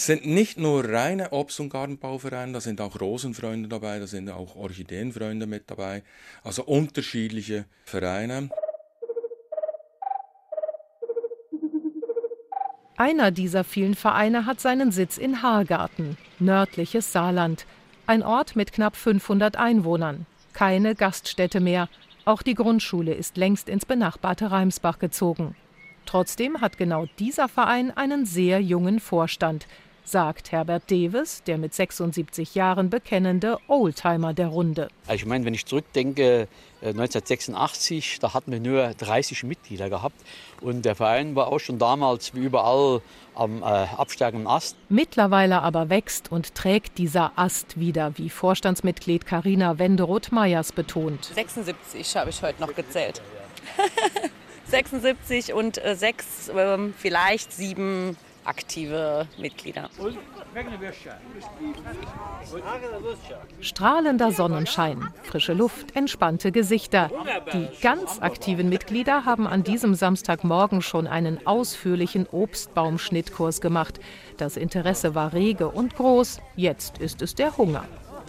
Sind 0.00 0.24
nicht 0.24 0.58
nur 0.58 0.84
reine 0.84 1.32
Obst- 1.32 1.58
und 1.58 1.70
Gartenbauvereine, 1.70 2.52
da 2.52 2.60
sind 2.60 2.80
auch 2.80 3.00
Rosenfreunde 3.00 3.68
dabei, 3.68 3.98
da 3.98 4.06
sind 4.06 4.30
auch 4.30 4.54
Orchideenfreunde 4.54 5.46
mit 5.48 5.68
dabei, 5.68 6.04
also 6.44 6.62
unterschiedliche 6.62 7.64
Vereine. 7.84 8.48
Einer 12.96 13.32
dieser 13.32 13.64
vielen 13.64 13.96
Vereine 13.96 14.46
hat 14.46 14.60
seinen 14.60 14.92
Sitz 14.92 15.18
in 15.18 15.42
Haargarten, 15.42 16.16
nördliches 16.38 17.12
Saarland, 17.12 17.66
ein 18.06 18.22
Ort 18.22 18.54
mit 18.54 18.72
knapp 18.72 18.94
500 18.94 19.56
Einwohnern. 19.56 20.26
Keine 20.52 20.94
Gaststätte 20.94 21.58
mehr. 21.58 21.88
Auch 22.24 22.42
die 22.42 22.54
Grundschule 22.54 23.14
ist 23.14 23.36
längst 23.36 23.68
ins 23.68 23.84
benachbarte 23.84 24.52
Reimsbach 24.52 25.00
gezogen. 25.00 25.56
Trotzdem 26.06 26.60
hat 26.60 26.78
genau 26.78 27.06
dieser 27.18 27.48
Verein 27.48 27.90
einen 27.94 28.26
sehr 28.26 28.62
jungen 28.62 29.00
Vorstand, 29.00 29.66
sagt 30.10 30.52
Herbert 30.52 30.90
Deves, 30.90 31.42
der 31.44 31.58
mit 31.58 31.74
76 31.74 32.54
Jahren 32.54 32.90
bekennende 32.90 33.58
Oldtimer 33.68 34.32
der 34.34 34.48
Runde. 34.48 34.88
Also 35.06 35.16
ich 35.16 35.26
meine, 35.26 35.44
wenn 35.44 35.54
ich 35.54 35.66
zurückdenke, 35.66 36.48
1986, 36.82 38.16
äh, 38.16 38.18
da 38.20 38.34
hatten 38.34 38.52
wir 38.52 38.60
nur 38.60 38.94
30 38.94 39.44
Mitglieder 39.44 39.90
gehabt 39.90 40.16
und 40.60 40.84
der 40.84 40.94
Verein 40.94 41.36
war 41.36 41.48
auch 41.48 41.58
schon 41.58 41.78
damals 41.78 42.34
wie 42.34 42.40
überall 42.40 43.02
am 43.34 43.62
äh, 43.62 43.64
absteigenden 43.64 44.46
Ast. 44.46 44.76
Mittlerweile 44.88 45.62
aber 45.62 45.90
wächst 45.90 46.32
und 46.32 46.54
trägt 46.54 46.98
dieser 46.98 47.32
Ast 47.36 47.78
wieder, 47.78 48.16
wie 48.16 48.30
Vorstandsmitglied 48.30 49.26
Karina 49.26 49.78
Wenderoth-Meyers 49.78 50.72
betont. 50.72 51.26
76 51.34 52.16
habe 52.16 52.30
ich 52.30 52.42
heute 52.42 52.60
noch 52.60 52.74
gezählt. 52.74 53.20
76 54.66 55.54
und 55.54 55.82
äh, 55.82 55.96
sechs, 55.96 56.48
äh, 56.48 56.78
vielleicht 56.96 57.52
sieben 57.52 58.16
aktive 58.44 59.26
Mitglieder. 59.38 59.90
Strahlender 63.60 64.32
Sonnenschein, 64.32 65.08
frische 65.22 65.52
Luft, 65.52 65.94
entspannte 65.94 66.52
Gesichter. 66.52 67.10
Die 67.52 67.68
ganz 67.82 68.20
aktiven 68.20 68.68
Mitglieder 68.68 69.24
haben 69.24 69.46
an 69.46 69.62
diesem 69.62 69.94
Samstagmorgen 69.94 70.82
schon 70.82 71.06
einen 71.06 71.46
ausführlichen 71.46 72.26
Obstbaumschnittkurs 72.26 73.60
gemacht. 73.60 74.00
Das 74.36 74.56
Interesse 74.56 75.14
war 75.14 75.32
rege 75.32 75.68
und 75.68 75.96
groß, 75.96 76.40
jetzt 76.56 76.98
ist 76.98 77.22
es 77.22 77.34
der 77.34 77.56
Hunger. 77.56 77.84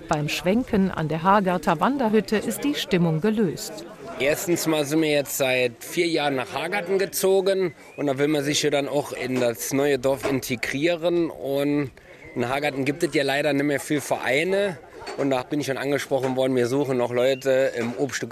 Beim 0.08 0.28
Schwenken 0.28 0.90
an 0.92 1.08
der 1.08 1.24
Hagarter 1.24 1.80
Wanderhütte 1.80 2.38
ist 2.38 2.64
die 2.64 2.76
Stimmung 2.76 3.22
gelöst. 3.22 3.86
Erstens 4.22 4.68
mal 4.68 4.84
sind 4.84 5.02
wir 5.02 5.12
jetzt 5.12 5.38
seit 5.38 5.82
vier 5.82 6.08
Jahren 6.08 6.36
nach 6.36 6.54
Hagarten 6.54 7.00
gezogen 7.00 7.74
und 7.96 8.08
da 8.08 8.18
will 8.18 8.28
man 8.28 8.44
sich 8.44 8.62
ja 8.62 8.70
dann 8.70 8.90
auch 8.90 9.14
in 9.14 9.40
das 9.40 9.72
neue 9.72 9.98
Dorf 9.98 10.30
integrieren. 10.30 11.30
Und 11.30 11.92
in 12.36 12.50
Hagarten 12.50 12.84
gibt 12.84 13.02
es 13.02 13.14
ja 13.14 13.24
leider 13.24 13.54
nicht 13.54 13.64
mehr 13.64 13.80
viele 13.80 14.02
Vereine. 14.02 14.78
Und 15.16 15.30
da 15.30 15.44
bin 15.44 15.62
ich 15.62 15.68
schon 15.68 15.78
angesprochen 15.78 16.36
worden, 16.36 16.54
wir 16.58 16.68
suchen 16.68 16.98
noch 16.98 17.14
Leute 17.14 17.72
im 17.78 17.94
Obst- 17.94 18.26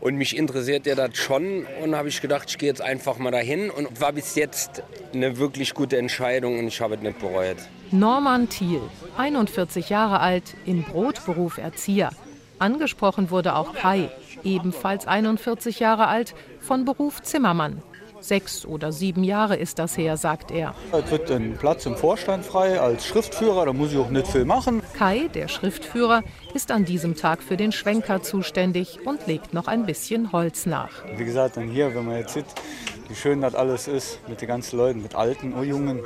und 0.00 0.16
mich 0.16 0.36
interessiert 0.36 0.84
ja 0.86 0.96
das 0.96 1.16
schon. 1.16 1.64
Und 1.80 1.94
habe 1.94 2.08
ich 2.08 2.20
gedacht, 2.20 2.50
ich 2.50 2.58
gehe 2.58 2.68
jetzt 2.68 2.82
einfach 2.82 3.18
mal 3.18 3.30
dahin. 3.30 3.70
Und 3.70 4.00
war 4.00 4.12
bis 4.12 4.34
jetzt 4.34 4.82
eine 5.14 5.38
wirklich 5.38 5.74
gute 5.74 5.96
Entscheidung 5.96 6.58
und 6.58 6.66
ich 6.66 6.80
habe 6.80 6.96
es 6.96 7.00
nicht 7.00 7.20
bereut. 7.20 7.56
Norman 7.92 8.48
Thiel, 8.48 8.82
41 9.16 9.90
Jahre 9.90 10.18
alt, 10.18 10.56
im 10.66 10.82
Brotberuf 10.82 11.58
Erzieher. 11.58 12.10
Angesprochen 12.58 13.30
wurde 13.30 13.56
auch 13.56 13.74
Kai, 13.74 14.10
ebenfalls 14.42 15.06
41 15.06 15.80
Jahre 15.80 16.06
alt, 16.06 16.34
von 16.60 16.84
Beruf 16.84 17.22
Zimmermann. 17.22 17.82
Sechs 18.20 18.64
oder 18.64 18.90
sieben 18.90 19.22
Jahre 19.22 19.56
ist 19.56 19.78
das 19.78 19.98
her, 19.98 20.16
sagt 20.16 20.50
er. 20.50 20.74
Es 20.92 21.10
wird 21.10 21.30
ein 21.30 21.58
Platz 21.58 21.84
im 21.84 21.94
Vorstand 21.94 22.46
frei 22.46 22.80
als 22.80 23.06
Schriftführer, 23.06 23.66
da 23.66 23.74
muss 23.74 23.92
ich 23.92 23.98
auch 23.98 24.08
nicht 24.08 24.28
viel 24.28 24.46
machen. 24.46 24.82
Kai, 24.96 25.28
der 25.34 25.48
Schriftführer, 25.48 26.22
ist 26.54 26.70
an 26.70 26.86
diesem 26.86 27.16
Tag 27.16 27.42
für 27.42 27.58
den 27.58 27.70
Schwenker 27.70 28.22
zuständig 28.22 29.00
und 29.04 29.26
legt 29.26 29.52
noch 29.52 29.66
ein 29.66 29.84
bisschen 29.84 30.32
Holz 30.32 30.64
nach. 30.64 31.04
Wie 31.16 31.24
gesagt, 31.24 31.58
dann 31.58 31.68
hier, 31.68 31.94
wenn 31.94 32.06
man 32.06 32.16
jetzt 32.16 32.32
sieht, 32.32 32.46
wie 33.08 33.14
schön 33.14 33.42
das 33.42 33.54
alles 33.54 33.88
ist, 33.88 34.26
mit 34.26 34.40
den 34.40 34.48
ganzen 34.48 34.78
Leuten, 34.78 35.02
mit 35.02 35.14
Alten 35.14 35.52
und 35.52 35.64
Jungen, 35.64 36.00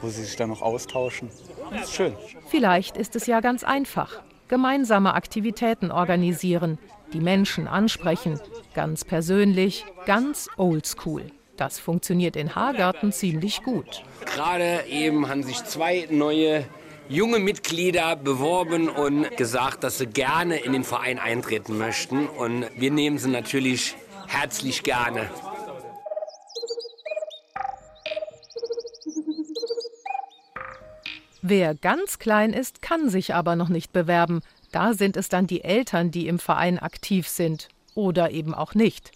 wo 0.00 0.08
sie 0.08 0.24
sich 0.24 0.36
dann 0.36 0.48
noch 0.48 0.62
austauschen. 0.62 1.28
Das 1.70 1.82
ist 1.82 1.94
schön. 1.94 2.14
Vielleicht 2.48 2.96
ist 2.96 3.14
es 3.14 3.26
ja 3.26 3.40
ganz 3.40 3.62
einfach. 3.62 4.22
Gemeinsame 4.48 5.14
Aktivitäten 5.14 5.90
organisieren, 5.90 6.78
die 7.12 7.20
Menschen 7.20 7.68
ansprechen, 7.68 8.40
ganz 8.74 9.04
persönlich, 9.04 9.84
ganz 10.06 10.48
oldschool. 10.56 11.30
Das 11.56 11.78
funktioniert 11.78 12.36
in 12.36 12.54
Haargarten 12.54 13.12
ziemlich 13.12 13.62
gut. 13.62 14.02
Gerade 14.24 14.84
eben 14.88 15.28
haben 15.28 15.42
sich 15.42 15.62
zwei 15.64 16.06
neue 16.10 16.64
junge 17.08 17.38
Mitglieder 17.38 18.16
beworben 18.16 18.88
und 18.88 19.36
gesagt, 19.36 19.82
dass 19.82 19.98
sie 19.98 20.06
gerne 20.06 20.58
in 20.58 20.72
den 20.72 20.84
Verein 20.84 21.18
eintreten 21.18 21.76
möchten. 21.76 22.26
Und 22.26 22.66
wir 22.76 22.90
nehmen 22.90 23.18
sie 23.18 23.30
natürlich 23.30 23.96
herzlich 24.28 24.82
gerne. 24.82 25.28
Wer 31.50 31.74
ganz 31.74 32.18
klein 32.18 32.52
ist, 32.52 32.82
kann 32.82 33.08
sich 33.08 33.34
aber 33.34 33.56
noch 33.56 33.70
nicht 33.70 33.90
bewerben. 33.90 34.42
Da 34.70 34.92
sind 34.92 35.16
es 35.16 35.30
dann 35.30 35.46
die 35.46 35.64
Eltern, 35.64 36.10
die 36.10 36.28
im 36.28 36.38
Verein 36.38 36.78
aktiv 36.78 37.26
sind. 37.26 37.68
Oder 37.94 38.32
eben 38.32 38.52
auch 38.52 38.74
nicht. 38.74 39.12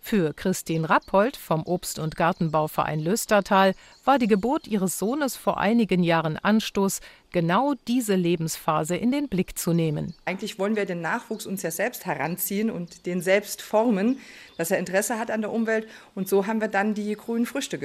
Für 0.00 0.32
Christine 0.32 0.88
Rappold 0.88 1.36
vom 1.36 1.62
Obst- 1.64 1.98
und 1.98 2.16
Gartenbauverein 2.16 3.00
Löstertal 3.00 3.74
war 4.02 4.18
die 4.18 4.28
Geburt 4.28 4.66
ihres 4.66 4.98
Sohnes 4.98 5.36
vor 5.36 5.58
einigen 5.58 6.02
Jahren 6.02 6.38
Anstoß, 6.38 7.02
genau 7.32 7.74
diese 7.86 8.14
Lebensphase 8.14 8.96
in 8.96 9.12
den 9.12 9.28
Blick 9.28 9.58
zu 9.58 9.74
nehmen. 9.74 10.14
Eigentlich 10.24 10.58
wollen 10.58 10.76
wir 10.76 10.86
den 10.86 11.02
Nachwuchs 11.02 11.44
uns 11.44 11.60
ja 11.60 11.70
selbst 11.70 12.06
heranziehen 12.06 12.70
und 12.70 13.04
den 13.04 13.20
selbst 13.20 13.60
formen, 13.60 14.20
dass 14.56 14.70
er 14.70 14.78
Interesse 14.78 15.18
hat 15.18 15.30
an 15.30 15.42
der 15.42 15.52
Umwelt. 15.52 15.86
Und 16.14 16.30
so 16.30 16.46
haben 16.46 16.62
wir 16.62 16.68
dann 16.68 16.94
die 16.94 17.14
grünen 17.14 17.44
Früchte 17.44 17.76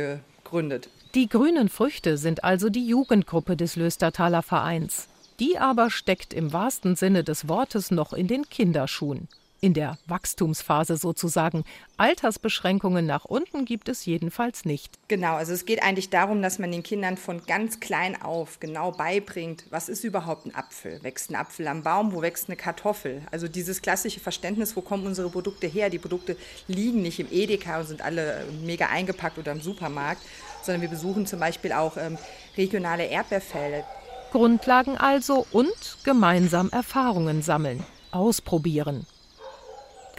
gegründet. 0.49 0.89
Die 1.15 1.29
grünen 1.29 1.69
Früchte 1.69 2.17
sind 2.17 2.43
also 2.43 2.69
die 2.69 2.85
Jugendgruppe 2.85 3.55
des 3.55 3.75
Löstertaler 3.75 4.41
Vereins. 4.41 5.07
Die 5.39 5.57
aber 5.57 5.89
steckt 5.89 6.33
im 6.33 6.51
wahrsten 6.51 6.95
Sinne 6.95 7.23
des 7.23 7.47
Wortes 7.47 7.91
noch 7.91 8.13
in 8.13 8.27
den 8.27 8.49
Kinderschuhen 8.49 9.27
in 9.62 9.74
der 9.74 9.98
Wachstumsphase 10.08 10.98
sozusagen. 10.98 11.63
Altersbeschränkungen 11.98 13.06
nach 13.06 13.26
unten 13.26 13.65
gibt 13.65 13.89
es 13.89 14.06
jedenfalls 14.06 14.65
nicht. 14.65 14.98
Genau, 15.08 15.36
also 15.36 15.54
es 15.54 15.65
geht 15.65 15.84
eigentlich 15.84 16.10
darum, 16.10 16.41
dass 16.41 16.60
man 16.60 16.72
den 16.72 16.84
Kindern 16.84 17.17
von 17.17 17.45
ganz 17.45 17.80
klein 17.80 18.22
auf 18.22 18.60
genau 18.60 18.91
beibringt, 18.91 19.65
was 19.69 19.89
ist 19.89 20.04
überhaupt 20.04 20.45
ein 20.45 20.56
Apfel? 20.56 21.02
Wächst 21.04 21.30
ein 21.30 21.36
Apfel 21.36 21.67
am 21.67 21.84
Baum? 21.84 22.13
Wo 22.13 22.22
wächst 22.22 22.48
eine 22.48 22.56
Kartoffel? 22.56 23.22
Also 23.32 23.48
dieses 23.48 23.82
klassische 23.82 24.19
Verständnis, 24.19 24.76
wo 24.76 24.82
kommen 24.82 25.06
unsere 25.06 25.30
Produkte 25.30 25.67
her? 25.67 25.89
Die 25.89 26.00
Produkte 26.00 26.38
liegen 26.67 27.02
nicht 27.02 27.19
im 27.19 27.28
Edeka 27.32 27.80
und 27.80 27.88
sind 27.88 28.02
alle 28.02 28.45
mega 28.63 28.88
eingepackt 28.88 29.38
oder 29.38 29.52
im 29.52 29.62
Supermarkt, 29.62 30.22
sondern 30.63 30.82
wir 30.82 30.89
besuchen 30.89 31.26
zum 31.26 31.39
Beispiel 31.39 31.74
auch 31.74 31.98
ähm, 31.98 32.17
regionale 32.58 33.06
Erdbeerfelder. 33.06 33.86
Grundlagen 34.32 34.98
also 34.98 35.48
und 35.52 35.98
gemeinsam 36.04 36.69
Erfahrungen 36.69 37.41
sammeln, 37.41 37.84
ausprobieren. 38.12 39.08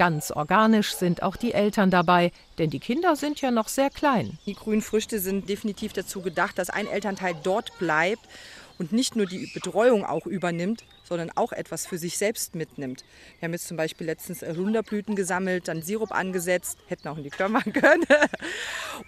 Ganz 0.01 0.31
organisch 0.31 0.95
sind 0.95 1.23
auch 1.23 1.37
die 1.37 1.53
Eltern 1.53 1.91
dabei, 1.91 2.33
denn 2.57 2.71
die 2.71 2.79
Kinder 2.79 3.17
sind 3.17 3.43
ja 3.43 3.51
noch 3.51 3.69
sehr 3.69 3.91
klein. 3.91 4.39
Die 4.47 4.55
grünen 4.55 4.81
Früchte 4.81 5.21
sind 5.21 5.47
definitiv 5.47 5.93
dazu 5.93 6.23
gedacht, 6.23 6.57
dass 6.57 6.71
ein 6.71 6.87
Elternteil 6.87 7.37
dort 7.43 7.79
bleibt 7.79 8.23
und 8.79 8.93
nicht 8.93 9.15
nur 9.15 9.27
die 9.27 9.51
Betreuung 9.53 10.07
auch 10.07 10.25
übernimmt, 10.25 10.85
sondern 11.05 11.31
auch 11.35 11.53
etwas 11.53 11.87
für 11.87 11.99
sich 11.99 12.17
selbst 12.17 12.55
mitnimmt. 12.55 13.05
Wir 13.39 13.47
haben 13.47 13.53
jetzt 13.53 13.69
zum 13.69 13.77
Beispiel 13.77 14.07
letztens 14.07 14.43
Runderblüten 14.43 15.17
gesammelt, 15.17 15.69
dann 15.69 15.83
Sirup 15.83 16.13
angesetzt, 16.13 16.79
hätten 16.87 17.07
auch 17.07 17.19
in 17.19 17.25
die 17.25 17.49
machen 17.51 17.73
können. 17.75 18.07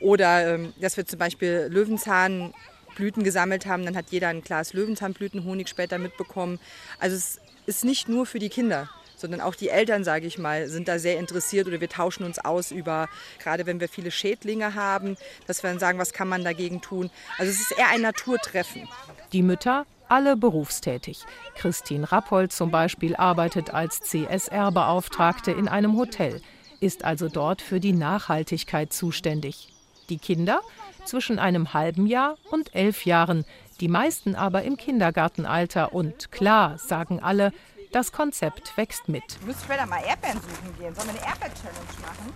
Oder 0.00 0.56
ähm, 0.56 0.74
dass 0.78 0.98
wir 0.98 1.06
zum 1.06 1.18
Beispiel 1.18 1.68
Löwenzahnblüten 1.70 3.24
gesammelt 3.24 3.64
haben, 3.64 3.86
dann 3.86 3.96
hat 3.96 4.10
jeder 4.10 4.28
ein 4.28 4.42
Glas 4.42 4.74
Löwenzahnblütenhonig 4.74 5.68
später 5.68 5.96
mitbekommen. 5.96 6.60
Also 6.98 7.16
es 7.16 7.40
ist 7.64 7.82
nicht 7.82 8.10
nur 8.10 8.26
für 8.26 8.38
die 8.38 8.50
Kinder, 8.50 8.90
sondern 9.22 9.40
auch 9.40 9.54
die 9.54 9.70
Eltern, 9.70 10.04
sage 10.04 10.26
ich 10.26 10.36
mal, 10.36 10.68
sind 10.68 10.88
da 10.88 10.98
sehr 10.98 11.18
interessiert 11.18 11.66
oder 11.66 11.80
wir 11.80 11.88
tauschen 11.88 12.24
uns 12.24 12.38
aus 12.38 12.70
über, 12.70 13.08
gerade 13.42 13.64
wenn 13.64 13.80
wir 13.80 13.88
viele 13.88 14.10
Schädlinge 14.10 14.74
haben, 14.74 15.16
dass 15.46 15.62
wir 15.62 15.70
dann 15.70 15.78
sagen, 15.78 15.98
was 15.98 16.12
kann 16.12 16.28
man 16.28 16.44
dagegen 16.44 16.82
tun. 16.82 17.10
Also 17.38 17.50
es 17.50 17.60
ist 17.60 17.78
eher 17.78 17.88
ein 17.88 18.02
Naturtreffen. 18.02 18.86
Die 19.32 19.42
Mütter 19.42 19.86
alle 20.08 20.36
berufstätig. 20.36 21.24
Christine 21.54 22.12
Rappold 22.12 22.52
zum 22.52 22.70
Beispiel 22.70 23.16
arbeitet 23.16 23.72
als 23.72 24.00
CSR-Beauftragte 24.00 25.52
in 25.52 25.68
einem 25.68 25.96
Hotel, 25.96 26.42
ist 26.80 27.04
also 27.04 27.30
dort 27.30 27.62
für 27.62 27.80
die 27.80 27.94
Nachhaltigkeit 27.94 28.92
zuständig. 28.92 29.68
Die 30.10 30.18
Kinder 30.18 30.60
zwischen 31.06 31.38
einem 31.38 31.72
halben 31.72 32.06
Jahr 32.06 32.36
und 32.50 32.74
elf 32.74 33.06
Jahren, 33.06 33.46
die 33.80 33.88
meisten 33.88 34.34
aber 34.34 34.62
im 34.62 34.76
Kindergartenalter. 34.76 35.94
Und 35.94 36.30
klar, 36.30 36.78
sagen 36.78 37.20
alle, 37.20 37.52
das 37.92 38.10
Konzept 38.10 38.76
wächst 38.76 39.08
mit. 39.08 39.22
Du 39.40 39.46
musst 39.46 39.62
später 39.62 39.86
mal 39.86 40.02
Erdbeeren 40.02 40.40
suchen 40.40 40.78
gehen. 40.78 40.94
Sollen 40.94 41.08
wir 41.08 41.20
eine 41.20 41.28
Erdbeer-Challenge 41.30 42.00
machen? 42.00 42.32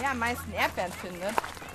Wer 0.00 0.10
am 0.10 0.18
meisten 0.18 0.52
Erdbeeren 0.52 0.92
findet. 0.92 1.34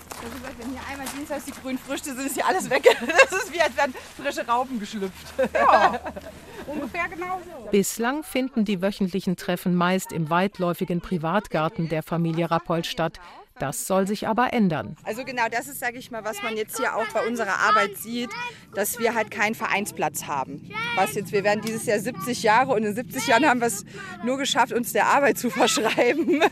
Das 0.10 0.34
ist, 0.34 0.60
wenn 0.60 0.70
hier 0.72 0.82
einmal 0.90 1.08
dienstags 1.16 1.46
die 1.46 1.52
grünen 1.52 1.78
Früchte 1.78 2.16
sind, 2.16 2.26
ist 2.26 2.34
hier 2.34 2.46
alles 2.48 2.70
weg. 2.70 2.84
Das 3.06 3.44
ist 3.44 3.54
wie, 3.54 3.62
als 3.62 3.76
wären 3.76 3.94
frische 4.16 4.48
Raupen 4.48 4.80
geschlüpft. 4.80 5.34
Ja, 5.54 6.00
ungefähr 6.68 7.08
genauso. 7.10 7.44
Bislang 7.70 8.24
finden 8.24 8.66
die 8.66 8.82
wöchentlichen 8.82 9.36
Treffen 9.36 9.76
meist 9.76 10.12
im 10.12 10.30
weitläufigen 10.30 11.02
Privatgarten 11.02 11.90
der 11.90 12.02
Familie 12.02 12.50
Rappold 12.50 12.88
statt. 12.88 13.20
Das 13.60 13.88
soll 13.88 14.06
sich 14.06 14.28
aber 14.28 14.52
ändern. 14.52 14.98
Also 15.04 15.24
genau, 15.24 15.44
das 15.50 15.68
ist, 15.68 15.80
sage 15.80 15.98
ich 15.98 16.12
mal, 16.12 16.26
was 16.26 16.44
man 16.44 16.58
jetzt 16.58 16.78
hier 16.78 16.96
auch 16.96 17.08
bei 17.14 17.26
unserer 17.26 17.58
Arbeit 17.60 17.98
sieht, 17.98 18.30
dass 18.74 19.00
wir 19.00 19.16
halt 19.16 19.32
keinen 19.32 19.56
Vereinsplatz 19.56 20.26
haben. 20.26 20.70
Was 20.96 21.16
jetzt, 21.16 21.32
wir 21.32 21.46
werden 21.46 21.62
dieses 21.62 21.86
Jahr 21.86 22.00
70 22.00 22.44
Jahre 22.44 22.74
und 22.74 22.84
in 22.84 22.94
70 22.94 23.28
Jahren 23.28 23.46
haben 23.46 23.62
wir 23.62 23.68
es 23.68 23.86
nur 24.26 24.38
geschafft, 24.38 24.74
uns 24.74 24.92
der 24.92 25.08
Arbeit 25.08 25.38
zu 25.38 25.50
verschreiben. 25.52 26.44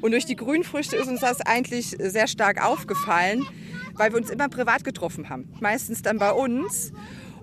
Und 0.00 0.10
durch 0.10 0.26
die 0.26 0.36
Grünfrüchte 0.36 0.96
ist 0.96 1.06
uns 1.06 1.20
das 1.20 1.40
eigentlich 1.40 1.96
sehr 1.98 2.26
stark 2.26 2.64
aufgefallen, 2.64 3.46
weil 3.94 4.10
wir 4.10 4.18
uns 4.18 4.28
immer 4.30 4.48
privat 4.48 4.82
getroffen 4.82 5.28
haben. 5.28 5.52
Meistens 5.60 6.02
dann 6.02 6.18
bei 6.18 6.32
uns. 6.32 6.92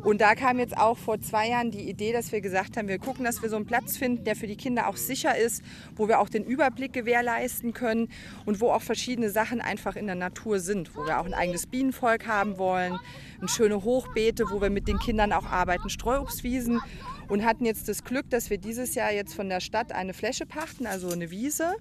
Und 0.04 0.20
da 0.20 0.36
kam 0.36 0.60
jetzt 0.60 0.78
auch 0.78 0.98
vor 0.98 1.22
zwei 1.22 1.48
Jahren 1.48 1.72
die 1.72 1.90
Idee, 1.90 2.12
dass 2.12 2.34
wir 2.34 2.42
gesagt 2.42 2.76
haben, 2.76 2.90
wir 2.90 3.00
gucken, 3.00 3.24
dass 3.24 3.42
wir 3.42 3.50
so 3.50 3.56
einen 3.56 3.66
Platz 3.66 3.96
finden, 3.96 4.26
der 4.26 4.36
für 4.36 4.48
die 4.48 4.58
Kinder 4.58 4.88
auch 4.88 4.98
sicher 4.98 5.38
ist, 5.38 5.64
wo 5.96 6.10
wir 6.10 6.20
auch 6.20 6.28
den 6.28 6.44
Überblick 6.44 6.92
gewährleisten 6.92 7.72
können 7.72 8.10
und 8.46 8.60
wo 8.60 8.72
auch 8.72 8.82
verschiedene 8.82 9.30
Sachen 9.30 9.62
einfach 9.62 9.96
in 9.96 10.06
der 10.06 10.16
Natur 10.16 10.60
sind, 10.60 10.94
wo 10.98 11.06
wir 11.06 11.22
auch 11.22 11.26
ein 11.26 11.34
eigenes 11.34 11.68
Bienenvolk 11.68 12.28
haben 12.28 12.58
wollen, 12.58 13.00
schöne 13.48 13.84
Hochbeete, 13.84 14.50
wo 14.50 14.62
wir 14.62 14.70
mit 14.70 14.90
den 14.90 15.00
Kindern 15.00 15.32
auch 15.32 15.46
arbeiten, 15.46 15.90
Streuobstwiesen. 15.90 16.82
Und 17.30 17.46
hatten 17.46 17.64
jetzt 17.64 17.88
das 17.88 18.04
Glück, 18.04 18.30
dass 18.30 18.50
wir 18.50 18.58
dieses 18.58 18.96
Jahr 18.96 19.12
jetzt 19.12 19.34
von 19.34 19.48
der 19.48 19.62
Stadt 19.62 19.94
eine 19.94 20.14
Fläche 20.14 20.46
pachten, 20.46 20.86
also 20.86 21.10
eine 21.10 21.32
Wiese, 21.32 21.74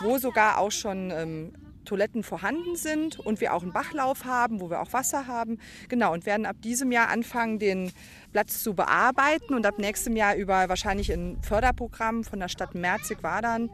wo 0.00 0.18
sogar 0.18 0.58
auch 0.58 0.72
schon 0.72 1.12
ähm, 1.12 1.52
Toiletten 1.84 2.22
vorhanden 2.22 2.76
sind 2.76 3.18
und 3.18 3.40
wir 3.40 3.54
auch 3.54 3.62
einen 3.62 3.72
Bachlauf 3.72 4.24
haben, 4.24 4.60
wo 4.60 4.70
wir 4.70 4.80
auch 4.80 4.92
Wasser 4.92 5.26
haben. 5.26 5.58
Genau, 5.88 6.12
und 6.12 6.26
werden 6.26 6.46
ab 6.46 6.56
diesem 6.62 6.92
Jahr 6.92 7.08
anfangen, 7.08 7.58
den 7.58 7.92
Platz 8.32 8.62
zu 8.62 8.74
bearbeiten 8.74 9.54
und 9.54 9.66
ab 9.66 9.78
nächstem 9.78 10.16
Jahr 10.16 10.34
über 10.36 10.68
wahrscheinlich 10.68 11.12
ein 11.12 11.38
Förderprogramm 11.42 12.24
von 12.24 12.40
der 12.40 12.48
Stadt 12.48 12.74
Merzig-Wadern 12.74 13.70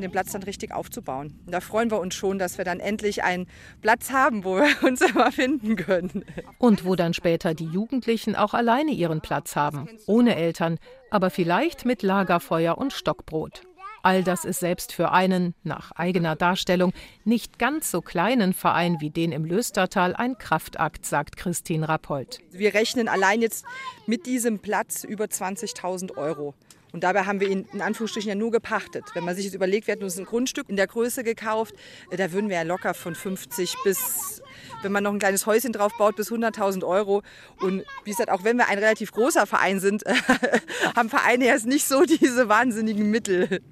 den 0.00 0.10
Platz 0.10 0.32
dann 0.32 0.42
richtig 0.42 0.72
aufzubauen. 0.72 1.38
Und 1.46 1.52
da 1.52 1.60
freuen 1.60 1.90
wir 1.90 2.00
uns 2.00 2.14
schon, 2.14 2.38
dass 2.38 2.58
wir 2.58 2.64
dann 2.64 2.80
endlich 2.80 3.22
einen 3.22 3.46
Platz 3.80 4.10
haben, 4.10 4.44
wo 4.44 4.56
wir 4.56 4.68
uns 4.86 5.00
immer 5.00 5.32
finden 5.32 5.76
können. 5.76 6.24
Und 6.58 6.84
wo 6.84 6.96
dann 6.96 7.14
später 7.14 7.54
die 7.54 7.66
Jugendlichen 7.66 8.36
auch 8.36 8.54
alleine 8.54 8.92
ihren 8.92 9.20
Platz 9.20 9.56
haben, 9.56 9.88
ohne 10.06 10.36
Eltern, 10.36 10.78
aber 11.10 11.30
vielleicht 11.30 11.84
mit 11.84 12.02
Lagerfeuer 12.02 12.78
und 12.78 12.92
Stockbrot. 12.92 13.65
All 14.06 14.22
das 14.22 14.44
ist 14.44 14.60
selbst 14.60 14.92
für 14.92 15.10
einen, 15.10 15.52
nach 15.64 15.90
eigener 15.90 16.36
Darstellung, 16.36 16.92
nicht 17.24 17.58
ganz 17.58 17.90
so 17.90 18.02
kleinen 18.02 18.52
Verein 18.52 19.00
wie 19.00 19.10
den 19.10 19.32
im 19.32 19.44
Löstertal 19.44 20.14
ein 20.14 20.38
Kraftakt, 20.38 21.04
sagt 21.04 21.36
Christine 21.36 21.88
Rappold. 21.88 22.38
Wir 22.52 22.72
rechnen 22.72 23.08
allein 23.08 23.42
jetzt 23.42 23.64
mit 24.06 24.26
diesem 24.26 24.60
Platz 24.60 25.02
über 25.02 25.24
20.000 25.24 26.16
Euro. 26.16 26.54
Und 26.92 27.02
dabei 27.02 27.24
haben 27.24 27.40
wir 27.40 27.48
ihn 27.48 27.66
in 27.72 27.82
Anführungsstrichen 27.82 28.28
ja 28.28 28.36
nur 28.36 28.52
gepachtet. 28.52 29.06
Wenn 29.14 29.24
man 29.24 29.34
sich 29.34 29.44
jetzt 29.44 29.54
überlegt, 29.54 29.88
wir 29.88 29.94
hätten 29.94 30.04
uns 30.04 30.16
ein 30.16 30.24
Grundstück 30.24 30.68
in 30.68 30.76
der 30.76 30.86
Größe 30.86 31.24
gekauft, 31.24 31.74
äh, 32.12 32.16
da 32.16 32.30
würden 32.30 32.48
wir 32.48 32.58
ja 32.58 32.62
locker 32.62 32.94
von 32.94 33.16
50 33.16 33.74
bis, 33.82 34.40
wenn 34.82 34.92
man 34.92 35.02
noch 35.02 35.14
ein 35.14 35.18
kleines 35.18 35.46
Häuschen 35.46 35.72
drauf 35.72 35.90
baut, 35.98 36.14
bis 36.14 36.30
100.000 36.30 36.86
Euro. 36.86 37.22
Und 37.58 37.82
wie 38.04 38.10
gesagt, 38.10 38.30
auch 38.30 38.44
wenn 38.44 38.56
wir 38.56 38.68
ein 38.68 38.78
relativ 38.78 39.10
großer 39.10 39.46
Verein 39.46 39.80
sind, 39.80 40.04
haben 40.96 41.10
Vereine 41.10 41.46
jetzt 41.46 41.66
nicht 41.66 41.88
so 41.88 42.04
diese 42.04 42.48
wahnsinnigen 42.48 43.10
Mittel. 43.10 43.62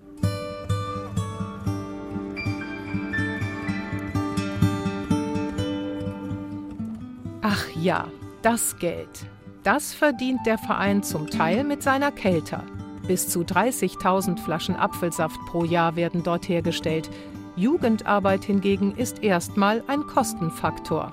Ja, 7.85 8.09
das 8.41 8.79
Geld. 8.79 9.27
Das 9.63 9.93
verdient 9.93 10.41
der 10.47 10.57
Verein 10.57 11.03
zum 11.03 11.29
Teil 11.29 11.65
mit 11.65 11.83
seiner 11.83 12.11
Kelter. 12.11 12.65
Bis 13.07 13.29
zu 13.29 13.41
30.000 13.41 14.39
Flaschen 14.39 14.75
Apfelsaft 14.75 15.39
pro 15.47 15.65
Jahr 15.65 15.95
werden 15.95 16.23
dort 16.23 16.49
hergestellt. 16.49 17.11
Jugendarbeit 17.57 18.43
hingegen 18.45 18.97
ist 18.97 19.23
erstmal 19.23 19.85
ein 19.87 20.01
Kostenfaktor. 20.07 21.13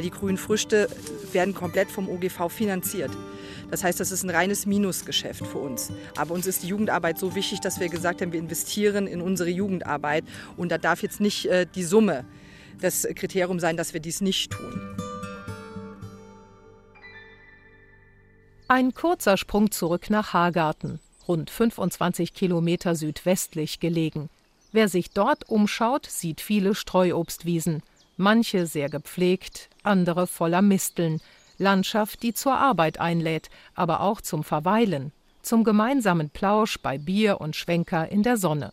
Die 0.00 0.10
grünen 0.10 0.38
Früchte 0.38 0.88
werden 1.32 1.52
komplett 1.52 1.90
vom 1.90 2.08
OGV 2.08 2.48
finanziert. 2.48 3.10
Das 3.72 3.82
heißt, 3.82 3.98
das 3.98 4.12
ist 4.12 4.22
ein 4.22 4.30
reines 4.30 4.66
Minusgeschäft 4.66 5.44
für 5.44 5.58
uns. 5.58 5.90
Aber 6.16 6.32
uns 6.32 6.46
ist 6.46 6.62
die 6.62 6.68
Jugendarbeit 6.68 7.18
so 7.18 7.34
wichtig, 7.34 7.58
dass 7.60 7.80
wir 7.80 7.88
gesagt 7.88 8.22
haben, 8.22 8.32
wir 8.32 8.40
investieren 8.40 9.08
in 9.08 9.20
unsere 9.20 9.50
Jugendarbeit. 9.50 10.24
Und 10.56 10.70
da 10.70 10.78
darf 10.78 11.02
jetzt 11.02 11.20
nicht 11.20 11.46
äh, 11.46 11.66
die 11.74 11.82
Summe 11.82 12.24
das 12.80 13.06
Kriterium 13.16 13.58
sein, 13.58 13.76
dass 13.76 13.92
wir 13.92 14.00
dies 14.00 14.20
nicht 14.20 14.52
tun. 14.52 15.09
Ein 18.70 18.94
kurzer 18.94 19.36
Sprung 19.36 19.72
zurück 19.72 20.10
nach 20.10 20.32
Hagarten, 20.32 21.00
rund 21.26 21.50
25 21.50 22.34
Kilometer 22.34 22.94
südwestlich 22.94 23.80
gelegen. 23.80 24.30
Wer 24.70 24.88
sich 24.88 25.10
dort 25.10 25.48
umschaut, 25.48 26.06
sieht 26.06 26.40
viele 26.40 26.76
Streuobstwiesen, 26.76 27.82
manche 28.16 28.66
sehr 28.66 28.88
gepflegt, 28.88 29.70
andere 29.82 30.28
voller 30.28 30.62
Misteln. 30.62 31.20
Landschaft, 31.58 32.22
die 32.22 32.32
zur 32.32 32.54
Arbeit 32.54 33.00
einlädt, 33.00 33.50
aber 33.74 34.02
auch 34.02 34.20
zum 34.20 34.44
Verweilen, 34.44 35.10
zum 35.42 35.64
gemeinsamen 35.64 36.30
Plausch 36.30 36.78
bei 36.78 36.96
Bier 36.96 37.40
und 37.40 37.56
Schwenker 37.56 38.08
in 38.08 38.22
der 38.22 38.36
Sonne. 38.36 38.72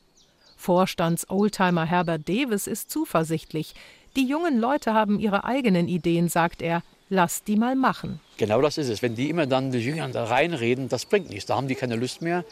Vorstands-Oldtimer 0.57 1.85
Herbert 1.85 2.29
Davis 2.29 2.67
ist 2.67 2.91
zuversichtlich. 2.91 3.73
Die 4.15 4.27
jungen 4.27 4.59
Leute 4.59 4.93
haben 4.93 5.19
ihre 5.19 5.43
eigenen 5.43 5.87
Ideen, 5.87 6.29
sagt 6.29 6.61
er. 6.61 6.83
Lass 7.09 7.43
die 7.43 7.55
mal 7.55 7.75
machen. 7.75 8.19
Genau 8.37 8.61
das 8.61 8.77
ist 8.77 8.89
es. 8.89 9.01
Wenn 9.01 9.15
die 9.15 9.29
immer 9.29 9.47
dann 9.47 9.71
die 9.71 9.79
Jüngern 9.79 10.11
da 10.11 10.25
reinreden, 10.25 10.89
das 10.89 11.05
bringt 11.05 11.29
nichts. 11.29 11.47
Da 11.47 11.55
haben 11.55 11.67
die 11.67 11.75
keine 11.75 11.95
Lust 11.95 12.21
mehr. 12.21 12.45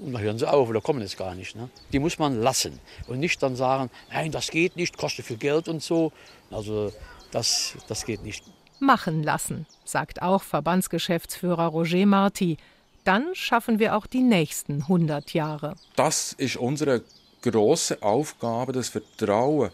Und 0.00 0.12
dann 0.12 0.22
hören 0.22 0.38
sie 0.38 0.50
auf 0.50 0.68
oder 0.68 0.80
kommen 0.80 1.00
es 1.00 1.16
gar 1.16 1.34
nicht. 1.34 1.56
Ne? 1.56 1.70
Die 1.92 1.98
muss 1.98 2.18
man 2.18 2.42
lassen 2.42 2.80
und 3.06 3.18
nicht 3.18 3.42
dann 3.42 3.56
sagen, 3.56 3.90
nein, 4.10 4.30
das 4.30 4.50
geht 4.50 4.76
nicht, 4.76 4.98
kostet 4.98 5.24
viel 5.24 5.38
Geld 5.38 5.68
und 5.68 5.82
so. 5.82 6.12
Also 6.50 6.92
das, 7.30 7.74
das 7.88 8.04
geht 8.04 8.22
nicht. 8.22 8.44
Machen 8.78 9.22
lassen, 9.22 9.66
sagt 9.84 10.20
auch 10.20 10.42
Verbandsgeschäftsführer 10.42 11.66
Roger 11.66 12.04
Marti. 12.04 12.58
Dann 13.04 13.34
schaffen 13.34 13.78
wir 13.78 13.96
auch 13.96 14.06
die 14.06 14.20
nächsten 14.20 14.82
100 14.82 15.32
Jahre. 15.32 15.76
Das 15.94 16.34
ist 16.34 16.56
unsere 16.56 17.02
große 17.42 18.02
Aufgabe, 18.02 18.72
das 18.72 18.88
Vertrauen 18.88 19.70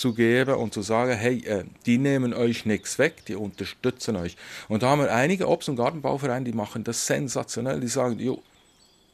zu 0.00 0.14
geben 0.14 0.54
und 0.54 0.72
zu 0.72 0.80
sagen, 0.80 1.12
hey, 1.12 1.44
äh, 1.44 1.64
die 1.84 1.98
nehmen 1.98 2.32
euch 2.32 2.64
nichts 2.64 2.98
weg, 2.98 3.22
die 3.26 3.34
unterstützen 3.34 4.16
euch. 4.16 4.34
Und 4.66 4.82
da 4.82 4.88
haben 4.88 5.02
wir 5.02 5.14
einige 5.14 5.46
Obst- 5.46 5.68
und 5.68 5.76
Gartenbauvereine, 5.76 6.46
die 6.46 6.54
machen 6.54 6.84
das 6.84 7.06
sensationell, 7.06 7.80
die 7.80 7.88
sagen, 7.88 8.18
jo, 8.18 8.42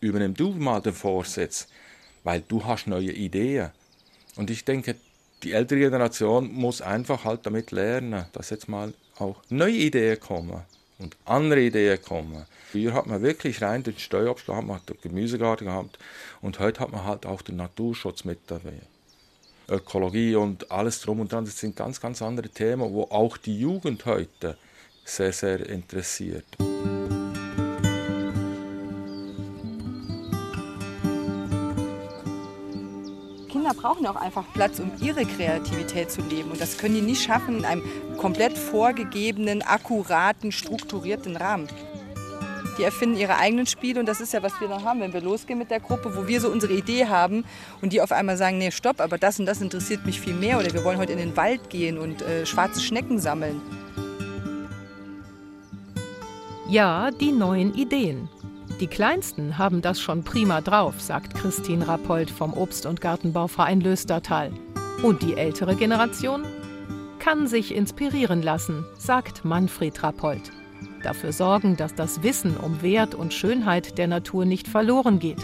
übernimm 0.00 0.34
du 0.34 0.50
mal 0.50 0.80
den 0.80 0.92
Vorsitz, 0.92 1.66
weil 2.22 2.40
du 2.46 2.64
hast 2.64 2.86
neue 2.86 3.10
Ideen. 3.10 3.70
Und 4.36 4.48
ich 4.48 4.64
denke, 4.64 4.94
die 5.42 5.52
ältere 5.52 5.80
Generation 5.80 6.52
muss 6.52 6.80
einfach 6.80 7.24
halt 7.24 7.44
damit 7.46 7.72
lernen, 7.72 8.26
dass 8.32 8.50
jetzt 8.50 8.68
mal 8.68 8.94
auch 9.18 9.42
neue 9.48 9.72
Ideen 9.72 10.20
kommen 10.20 10.62
und 10.98 11.16
andere 11.24 11.62
Ideen 11.62 12.00
kommen. 12.00 12.46
Früher 12.70 12.94
hat 12.94 13.08
man 13.08 13.22
wirklich 13.22 13.60
rein 13.60 13.82
den 13.82 13.98
Steuerobst 13.98 14.46
gehabt, 14.46 14.68
man 14.68 14.76
hat 14.76 14.88
den 14.88 15.00
Gemüsegarten 15.02 15.66
gehabt 15.66 15.98
und 16.42 16.60
heute 16.60 16.78
hat 16.78 16.92
man 16.92 17.04
halt 17.04 17.26
auch 17.26 17.42
den 17.42 17.56
Naturschutz 17.56 18.24
mit 18.24 18.38
dabei. 18.46 18.82
Ökologie 19.68 20.36
und 20.36 20.70
alles 20.70 21.00
drum 21.00 21.20
und 21.20 21.32
dran, 21.32 21.44
das 21.44 21.58
sind 21.58 21.76
ganz, 21.76 22.00
ganz 22.00 22.22
andere 22.22 22.48
Themen, 22.48 22.92
wo 22.92 23.02
auch 23.04 23.36
die 23.36 23.58
Jugend 23.58 24.06
heute 24.06 24.56
sehr, 25.04 25.32
sehr 25.32 25.68
interessiert. 25.68 26.44
Kinder 33.66 33.72
brauchen 33.74 34.06
auch 34.06 34.16
einfach 34.16 34.44
Platz, 34.54 34.78
um 34.78 34.92
ihre 35.00 35.24
Kreativität 35.24 36.10
zu 36.10 36.20
leben. 36.22 36.52
Und 36.52 36.60
das 36.60 36.78
können 36.78 36.94
die 36.94 37.00
nicht 37.00 37.24
schaffen 37.24 37.58
in 37.58 37.64
einem 37.64 37.82
komplett 38.16 38.56
vorgegebenen, 38.56 39.62
akkuraten, 39.62 40.52
strukturierten 40.52 41.36
Rahmen. 41.36 41.66
Die 42.78 42.82
erfinden 42.82 43.16
ihre 43.16 43.36
eigenen 43.38 43.66
Spiele 43.66 44.00
und 44.00 44.06
das 44.06 44.20
ist 44.20 44.32
ja, 44.32 44.42
was 44.42 44.60
wir 44.60 44.68
noch 44.68 44.84
haben, 44.84 45.00
wenn 45.00 45.12
wir 45.12 45.22
losgehen 45.22 45.58
mit 45.58 45.70
der 45.70 45.80
Gruppe, 45.80 46.14
wo 46.14 46.26
wir 46.26 46.40
so 46.40 46.50
unsere 46.50 46.74
Idee 46.74 47.06
haben 47.06 47.44
und 47.80 47.92
die 47.92 48.02
auf 48.02 48.12
einmal 48.12 48.36
sagen, 48.36 48.58
nee, 48.58 48.70
stopp, 48.70 49.00
aber 49.00 49.18
das 49.18 49.40
und 49.40 49.46
das 49.46 49.60
interessiert 49.60 50.04
mich 50.04 50.20
viel 50.20 50.34
mehr 50.34 50.58
oder 50.58 50.72
wir 50.72 50.84
wollen 50.84 50.98
heute 50.98 51.12
in 51.12 51.18
den 51.18 51.36
Wald 51.36 51.70
gehen 51.70 51.96
und 51.98 52.22
äh, 52.22 52.44
schwarze 52.44 52.80
Schnecken 52.80 53.18
sammeln. 53.18 53.62
Ja, 56.68 57.10
die 57.12 57.32
neuen 57.32 57.74
Ideen. 57.74 58.28
Die 58.80 58.88
Kleinsten 58.88 59.56
haben 59.56 59.80
das 59.80 60.00
schon 60.00 60.22
prima 60.22 60.60
drauf, 60.60 61.00
sagt 61.00 61.34
Christine 61.34 61.88
Rappold 61.88 62.28
vom 62.30 62.52
Obst- 62.52 62.84
und 62.84 63.00
Gartenbauverein 63.00 63.80
Löstertal. 63.80 64.50
Und 65.02 65.22
die 65.22 65.34
ältere 65.34 65.76
Generation 65.76 66.44
kann 67.18 67.46
sich 67.46 67.74
inspirieren 67.74 68.42
lassen, 68.42 68.84
sagt 68.98 69.44
Manfred 69.44 70.02
Rappold. 70.02 70.52
Dafür 71.06 71.32
sorgen, 71.32 71.76
dass 71.76 71.94
das 71.94 72.24
Wissen 72.24 72.56
um 72.56 72.82
Wert 72.82 73.14
und 73.14 73.32
Schönheit 73.32 73.96
der 73.96 74.08
Natur 74.08 74.44
nicht 74.44 74.66
verloren 74.66 75.20
geht 75.20 75.38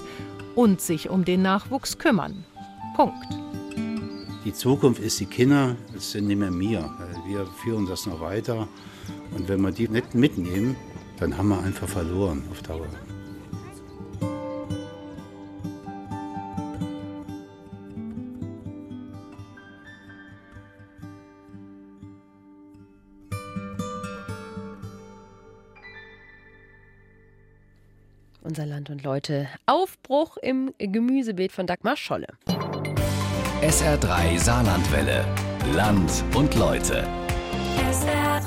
und 0.56 0.80
sich 0.80 1.08
um 1.08 1.24
den 1.24 1.40
Nachwuchs 1.40 1.98
kümmern. 1.98 2.44
Punkt. 2.96 3.28
Die 4.44 4.52
Zukunft 4.52 5.00
ist 5.00 5.20
die 5.20 5.26
Kinder, 5.26 5.76
es 5.96 6.10
sind 6.10 6.26
nicht 6.26 6.38
mehr 6.38 6.52
wir. 6.52 6.90
Wir 7.28 7.46
führen 7.62 7.86
das 7.86 8.06
noch 8.06 8.20
weiter. 8.20 8.66
Und 9.36 9.48
wenn 9.48 9.60
wir 9.60 9.70
die 9.70 9.86
nicht 9.86 10.16
mitnehmen, 10.16 10.74
dann 11.20 11.38
haben 11.38 11.50
wir 11.50 11.62
einfach 11.62 11.88
verloren 11.88 12.42
auf 12.50 12.60
Dauer. 12.62 12.88
Leute. 29.12 29.46
Aufbruch 29.66 30.38
im 30.38 30.72
Gemüsebeet 30.78 31.52
von 31.52 31.66
Dagmar 31.66 31.98
Scholle. 31.98 32.28
SR3 33.60 34.38
Saarlandwelle. 34.38 35.26
Land 35.74 36.24
und 36.34 36.54
Leute. 36.54 37.06
SR3. 37.90 38.40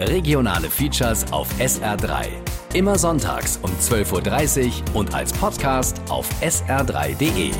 Regionale 0.00 0.68
Features 0.68 1.32
auf 1.32 1.48
SR3. 1.58 2.26
Immer 2.74 2.98
sonntags 2.98 3.58
um 3.62 3.70
12.30 3.70 4.66
Uhr 4.66 4.96
und 4.96 5.14
als 5.14 5.32
Podcast 5.32 6.02
auf 6.10 6.28
sr3.de. 6.42 7.52